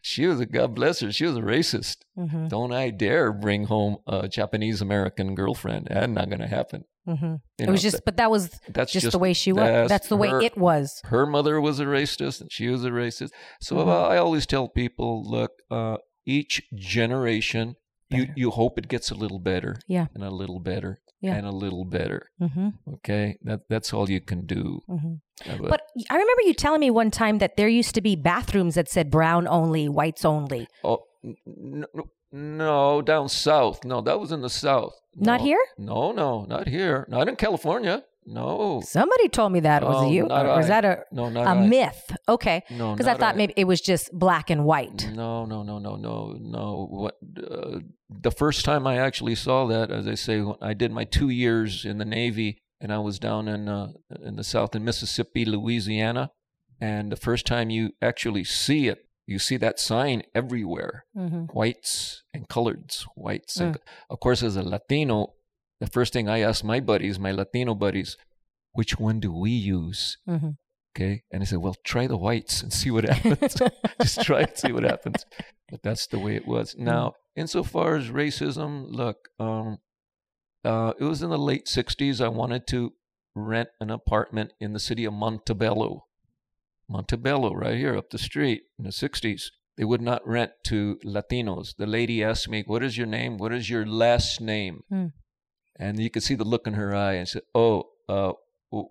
[0.00, 1.12] she was a God bless her.
[1.12, 1.98] She was a racist.
[2.14, 5.88] hmm Don't I dare bring home a Japanese American girlfriend.
[5.90, 6.84] That's not going to happen.
[7.16, 9.88] Hmm It know, was just, but that was that's just, the way she was.
[9.88, 11.00] That's the way her- it was.
[11.04, 13.30] her mother was a racist and she was a racist.
[13.60, 15.96] So uh, I always tell people, look, uh,
[16.26, 17.76] each generation,
[18.10, 18.32] you, Better.
[18.36, 20.06] you hope it gets a little better, Yeah.
[20.14, 21.34] and a little better, Yeah.
[21.36, 22.30] and a little better.
[22.38, 24.80] hmm Okay, that that's all you can do.
[24.88, 25.14] hmm
[25.48, 25.80] Uh, But
[26.10, 29.10] I remember you telling me one time that there used to be bathrooms that said
[29.10, 30.66] brown only, whites only.
[30.84, 31.84] oh, n- n-
[32.32, 33.84] no, down south.
[33.84, 34.94] No, that was in the south.
[35.16, 35.58] Not here?
[35.76, 37.06] No, no, not here.
[37.08, 38.04] Not in California.
[38.26, 39.82] No, Somebody told me that.
[39.82, 40.26] Was Oh, it you?
[40.26, 40.68] not Or was I.
[40.68, 41.66] that a, no, not a I.
[41.66, 42.16] myth?
[42.28, 42.62] Okay.
[42.70, 43.38] No, Because I thought I.
[43.38, 45.08] maybe it was just black and white.
[45.12, 46.86] No, no, no, no, no, no.
[46.90, 47.16] What
[47.50, 51.30] uh, the first time I actually saw that, as I say, I did my two
[51.30, 55.44] years in the Navy, and I was down in uh, in the South in Mississippi,
[55.44, 56.30] Louisiana,
[56.80, 62.22] and the first time you actually see it, you see that sign everywhere: hmm whites
[62.34, 63.56] and coloreds, whites.
[63.58, 63.66] Mm.
[63.66, 63.78] And,
[64.10, 65.34] of course, as a Latino,
[65.80, 68.16] the first thing I ask my buddies, my Latino buddies,
[68.72, 70.18] which one do we use?
[70.26, 70.50] hmm
[70.96, 71.22] Okay.
[71.30, 73.56] And I said, well, try the whites and see what happens.
[74.02, 75.24] Just try and see what happens.
[75.70, 76.74] But that's the way it was.
[76.76, 79.78] Now, insofar as racism, look, um,
[80.64, 82.20] uh, it was in the late 60s.
[82.20, 82.92] I wanted to
[83.36, 86.06] rent an apartment in the city of Montebello.
[86.90, 89.44] Montebello, right here up the street in the 60s.
[89.76, 91.76] They would not rent to Latinos.
[91.78, 93.38] The lady asked me, What is your name?
[93.38, 94.82] What is your last name?
[94.90, 95.06] Hmm.
[95.76, 98.32] And you could see the look in her eye and said, Oh, uh,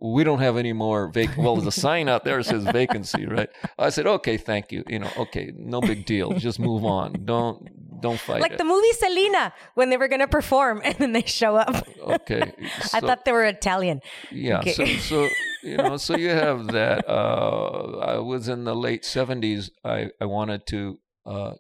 [0.02, 1.38] we don't have any more vac.
[1.38, 3.50] Well, there's a sign out there that says vacancy, right?
[3.78, 4.84] I said, okay, thank you.
[4.88, 6.34] You know, okay, no big deal.
[6.34, 7.26] Just move on.
[7.26, 7.70] Don't
[8.02, 8.58] don't fight Like it.
[8.58, 11.88] the movie Selena when they were going to perform and then they show up.
[12.02, 12.52] okay.
[12.94, 14.02] I thought they were Italian.
[14.32, 14.60] Yeah.
[14.60, 14.74] Okay.
[14.74, 15.30] So, so
[15.64, 17.08] you know, so you have that.
[17.08, 19.70] Uh, I was in the late seventies.
[19.84, 21.00] I I wanted to.
[21.26, 21.54] Uh,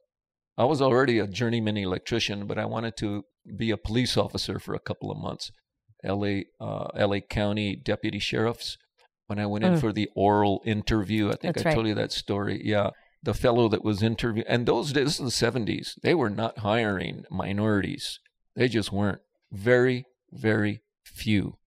[0.57, 3.23] I was already a journeyman electrician, but I wanted to
[3.57, 5.51] be a police officer for a couple of months.
[6.03, 6.45] L.A.
[6.61, 7.21] Uh, L.A.
[7.21, 8.77] County deputy sheriffs.
[9.27, 9.79] When I went in Mm.
[9.79, 11.75] for the oral interview, I think That's I right.
[11.75, 12.61] told you that story.
[12.63, 12.89] Yeah.
[13.22, 16.59] The fellow that was interviewed, and those days, this is the 70s, they were not
[16.59, 18.20] hiring minorities.
[18.55, 19.20] They just weren't.
[19.51, 21.57] Very, very few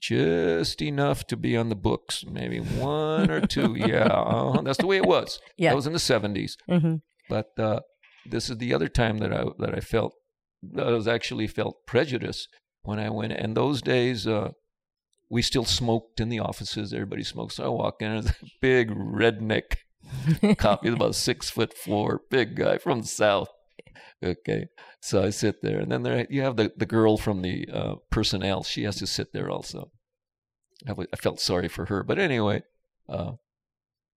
[0.00, 3.74] just enough to be on the books, maybe one or two.
[3.78, 5.38] Yeah, uh, that's the way it was.
[5.56, 5.70] Yeah.
[5.70, 6.56] that was in the seventies.
[6.68, 6.96] hmm
[7.28, 7.80] But uh,
[8.26, 10.14] this is the other time that I that I felt
[10.62, 12.48] that I was actually felt prejudice
[12.82, 13.32] when I went.
[13.32, 14.50] And those days, uh,
[15.28, 16.92] we still smoked in the offices.
[16.92, 17.52] Everybody smoked.
[17.54, 19.76] So I walk in, and a big redneck
[20.58, 20.84] cop.
[20.84, 23.48] He's about six foot four, big guy from the south.
[24.22, 24.66] Okay,
[25.00, 27.94] so I sit there, and then there you have the, the girl from the uh,
[28.10, 28.62] personnel.
[28.62, 29.90] She has to sit there also.
[30.86, 32.62] I, w- I felt sorry for her, but anyway,
[33.08, 33.32] uh,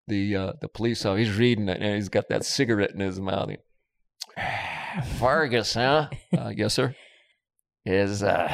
[0.07, 3.19] the uh, the police officer he's reading it, and he's got that cigarette in his
[3.19, 3.49] mouth.
[3.49, 3.57] He,
[5.17, 6.09] Vargas, huh?
[6.37, 6.95] Uh, yes, sir.
[7.85, 8.47] Is uh,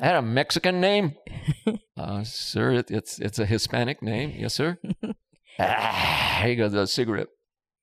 [0.00, 1.14] that a Mexican name?
[1.96, 4.32] Uh, sir, it, it's it's a Hispanic name.
[4.34, 4.78] Yes, sir.
[5.60, 7.28] ah, he goes, a cigarette.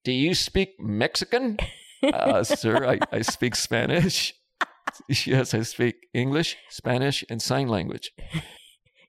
[0.04, 1.58] Do you speak Mexican?
[2.04, 4.34] Uh, sir, I, I speak Spanish.
[5.26, 8.12] yes, I speak English, Spanish, and sign language.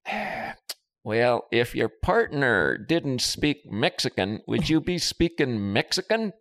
[1.05, 6.33] well, if your partner didn't speak Mexican, would you be speaking Mexican?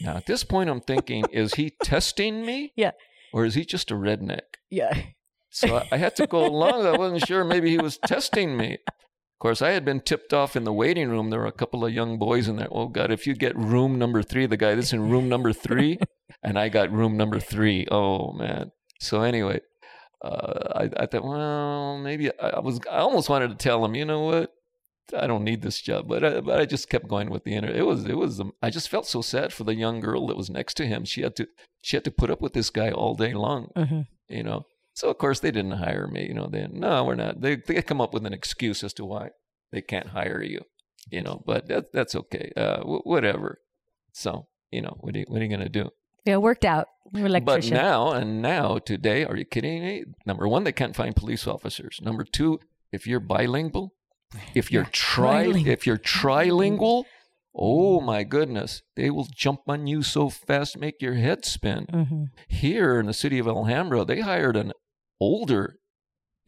[0.00, 2.72] Now, at this point, I'm thinking, is he testing me?
[2.76, 2.92] Yeah.
[3.32, 4.58] Or is he just a redneck?
[4.70, 4.92] Yeah.
[5.50, 6.86] So I, I had to go along.
[6.86, 7.44] I wasn't sure.
[7.44, 8.78] Maybe he was testing me.
[9.40, 11.30] Of course, I had been tipped off in the waiting room.
[11.30, 12.68] There were a couple of young boys in there.
[12.70, 15.98] Oh God, if you get room number three, the guy that's in room number three,
[16.42, 17.86] and I got room number three.
[17.90, 18.72] Oh man.
[19.00, 19.62] So anyway,
[20.22, 22.80] uh, I, I thought, well, maybe I, I was.
[22.90, 24.52] I almost wanted to tell him, you know what?
[25.16, 27.70] I don't need this job, but I, but I just kept going with the inner.
[27.70, 28.40] It was it was.
[28.40, 31.06] Um, I just felt so sad for the young girl that was next to him.
[31.06, 31.48] She had to
[31.80, 34.66] she had to put up with this guy all day long hmm you know.
[35.00, 36.26] So of course they didn't hire me.
[36.28, 37.40] You know, they no, we're not.
[37.40, 39.30] They they come up with an excuse as to why
[39.72, 40.60] they can't hire you.
[41.10, 42.52] You know, but that that's okay.
[42.54, 43.60] Uh, w- whatever.
[44.12, 45.88] So you know, what are you, what are you gonna do?
[46.26, 46.86] Yeah, it worked out.
[47.46, 50.04] But now and now today, are you kidding me?
[50.26, 51.98] Number one, they can't find police officers.
[52.02, 52.60] Number two,
[52.92, 53.94] if you're bilingual,
[54.54, 55.66] if you're Yeah, tri, trilingual.
[55.66, 57.04] if you're trilingual,
[57.54, 62.24] oh my goodness, they will jump on you so fast, make your head spin hmm
[62.48, 64.72] here in the city of Alhambra, they hired an
[65.20, 65.76] older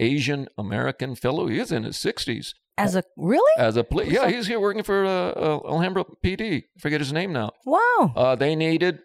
[0.01, 1.47] Asian American fellow.
[1.47, 3.53] He is in his 60s As a really?
[3.59, 6.65] as a poli- yeah, he's here working for uh, uh, Alhambra PD.
[6.79, 7.53] Forget his name now.
[7.67, 8.13] wow.
[8.17, 9.01] Uh, they needed,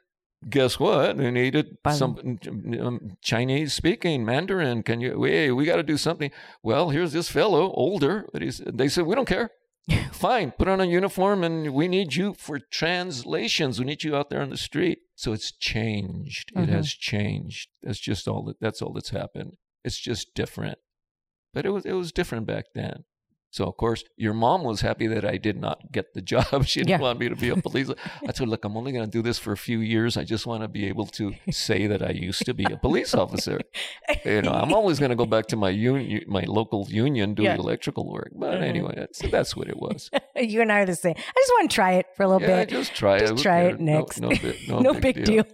[0.49, 1.18] guess what?
[1.18, 2.39] They needed some
[2.82, 4.84] um, Chinese speaking Mandarin.
[4.84, 5.22] Can you?
[5.24, 6.32] Hey, we got to do something.
[6.63, 8.59] Well, here's this fellow, older, but he's.
[8.65, 9.51] They said we don't care.
[10.12, 13.80] Fine, put on a uniform, and we need you for translations.
[13.80, 15.00] We need you out there on the street.
[15.16, 16.52] So it's changed.
[16.56, 16.70] It Mhm.
[16.70, 17.70] has changed.
[17.82, 18.44] That's just all.
[18.44, 19.58] That, that's all that's happened.
[19.84, 20.80] It's just different.
[21.54, 23.06] But it was it was different back then.
[23.50, 26.66] So of course, your mom was happy that I did not get the job.
[26.66, 27.00] She didn't Yeah.
[27.00, 27.89] want me to be a police.
[27.89, 28.10] Officer.
[28.28, 30.18] I told her, look, I'm only going to do this for a few years.
[30.18, 33.14] I just want to be able to say that I used to be a police
[33.16, 33.62] officer.
[34.26, 37.48] You know, I'm always going to go back to my union, my local union, doing
[37.48, 37.56] Yeah.
[37.56, 38.32] electrical work.
[38.36, 38.64] But Mhm.
[38.64, 40.10] anyway, that's, that's what it was.
[40.36, 41.16] you and I are the same.
[41.18, 42.70] I just want to try it for a little yeah, bit.
[42.70, 43.38] just try Just it.
[43.38, 44.20] Who try it cares?
[44.22, 45.45] No- No, big, no, no big deal.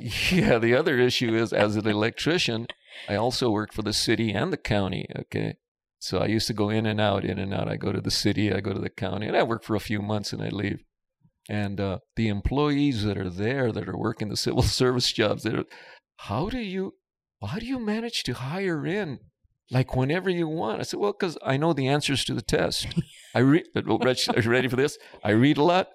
[0.00, 2.66] Yeah, the other issue is as an electrician,
[3.08, 5.06] I also work for the city and the county.
[5.16, 5.56] Okay.
[6.04, 7.66] So I used to go in and out, in and out.
[7.66, 9.80] I go to the city, I go to the county, and I work for a
[9.80, 10.84] few months and I leave.
[11.48, 15.54] And uh, the employees that are there that are working the civil service jobs, that
[15.54, 15.64] are,
[16.18, 16.96] how do you,
[17.42, 19.18] how do you manage to hire in
[19.70, 20.80] like whenever you want?
[20.80, 22.86] I said, well, because I know the answers to the test.
[23.34, 23.64] I read.
[23.74, 24.98] Are you ready for this?
[25.24, 25.88] I read a lot.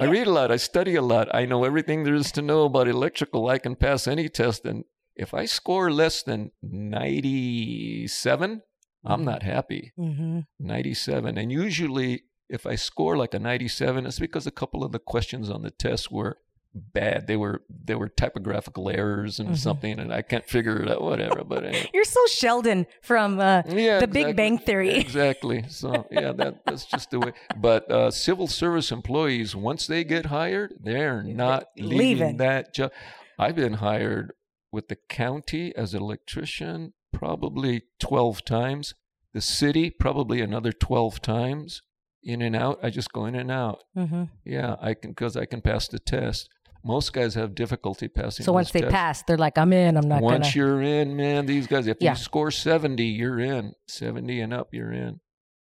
[0.00, 0.50] I read a lot.
[0.50, 1.28] I study a lot.
[1.34, 3.48] I know everything there is to know about electrical.
[3.48, 4.64] I can pass any test.
[4.64, 4.84] And
[5.14, 8.62] if I score less than 97,
[9.04, 9.24] I'm Mhm.
[9.24, 9.92] not happy.
[9.96, 11.36] hmm 97.
[11.38, 15.50] And usually, if I score like a 97, it's because a couple of the questions
[15.50, 16.38] on the test were
[16.74, 17.26] bad.
[17.26, 19.56] They were they were typographical errors and Mhm.
[19.58, 21.02] something, and I can't figure it out.
[21.02, 21.44] Whatever.
[21.44, 21.90] But anyway.
[21.92, 24.36] You're so Sheldon from uh, Yeah, The Big.
[24.36, 24.90] Bang Theory.
[24.90, 25.64] Exactly.
[25.68, 27.32] So yeah, that that's just the way.
[27.56, 32.36] But uh, civil service employees, once they get hired, they're not leaving, Leaving.
[32.38, 32.90] that job.
[33.38, 34.32] I've been hired
[34.70, 38.94] with the county as an electrician probably twelve times.
[39.34, 41.80] The city, probably another 12 times.
[42.22, 42.78] In and out.
[42.82, 43.82] I just go in and out.
[43.96, 44.24] Mm-hmm.
[44.44, 46.48] Yeah, I can because I can pass the test.
[46.84, 48.44] Most guys have difficulty passing.
[48.44, 48.92] So once they tests.
[48.94, 49.96] pass, they're like, I'm in.
[49.96, 50.54] I'm not once gonna.
[50.54, 51.86] you're in, man, these guys.
[51.86, 52.10] If Yeah.
[52.10, 53.72] you score 70, you're in.
[53.88, 55.18] 70 and up, you're in.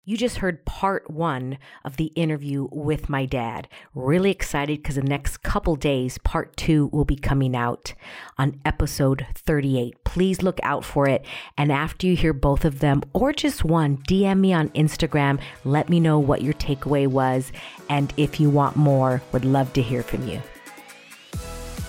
[0.08, 3.66] You just heard part one of the interview with my dad.
[3.92, 7.92] Really excited because the next couple days, part two will be coming out
[8.38, 10.04] on episode 38.
[10.04, 11.26] Please look out for it.
[11.58, 15.40] And after you hear both of them or just one, DM me on Instagram.
[15.64, 17.50] Let me know what your takeaway was.
[17.88, 20.40] And if you want more, would love to hear from you.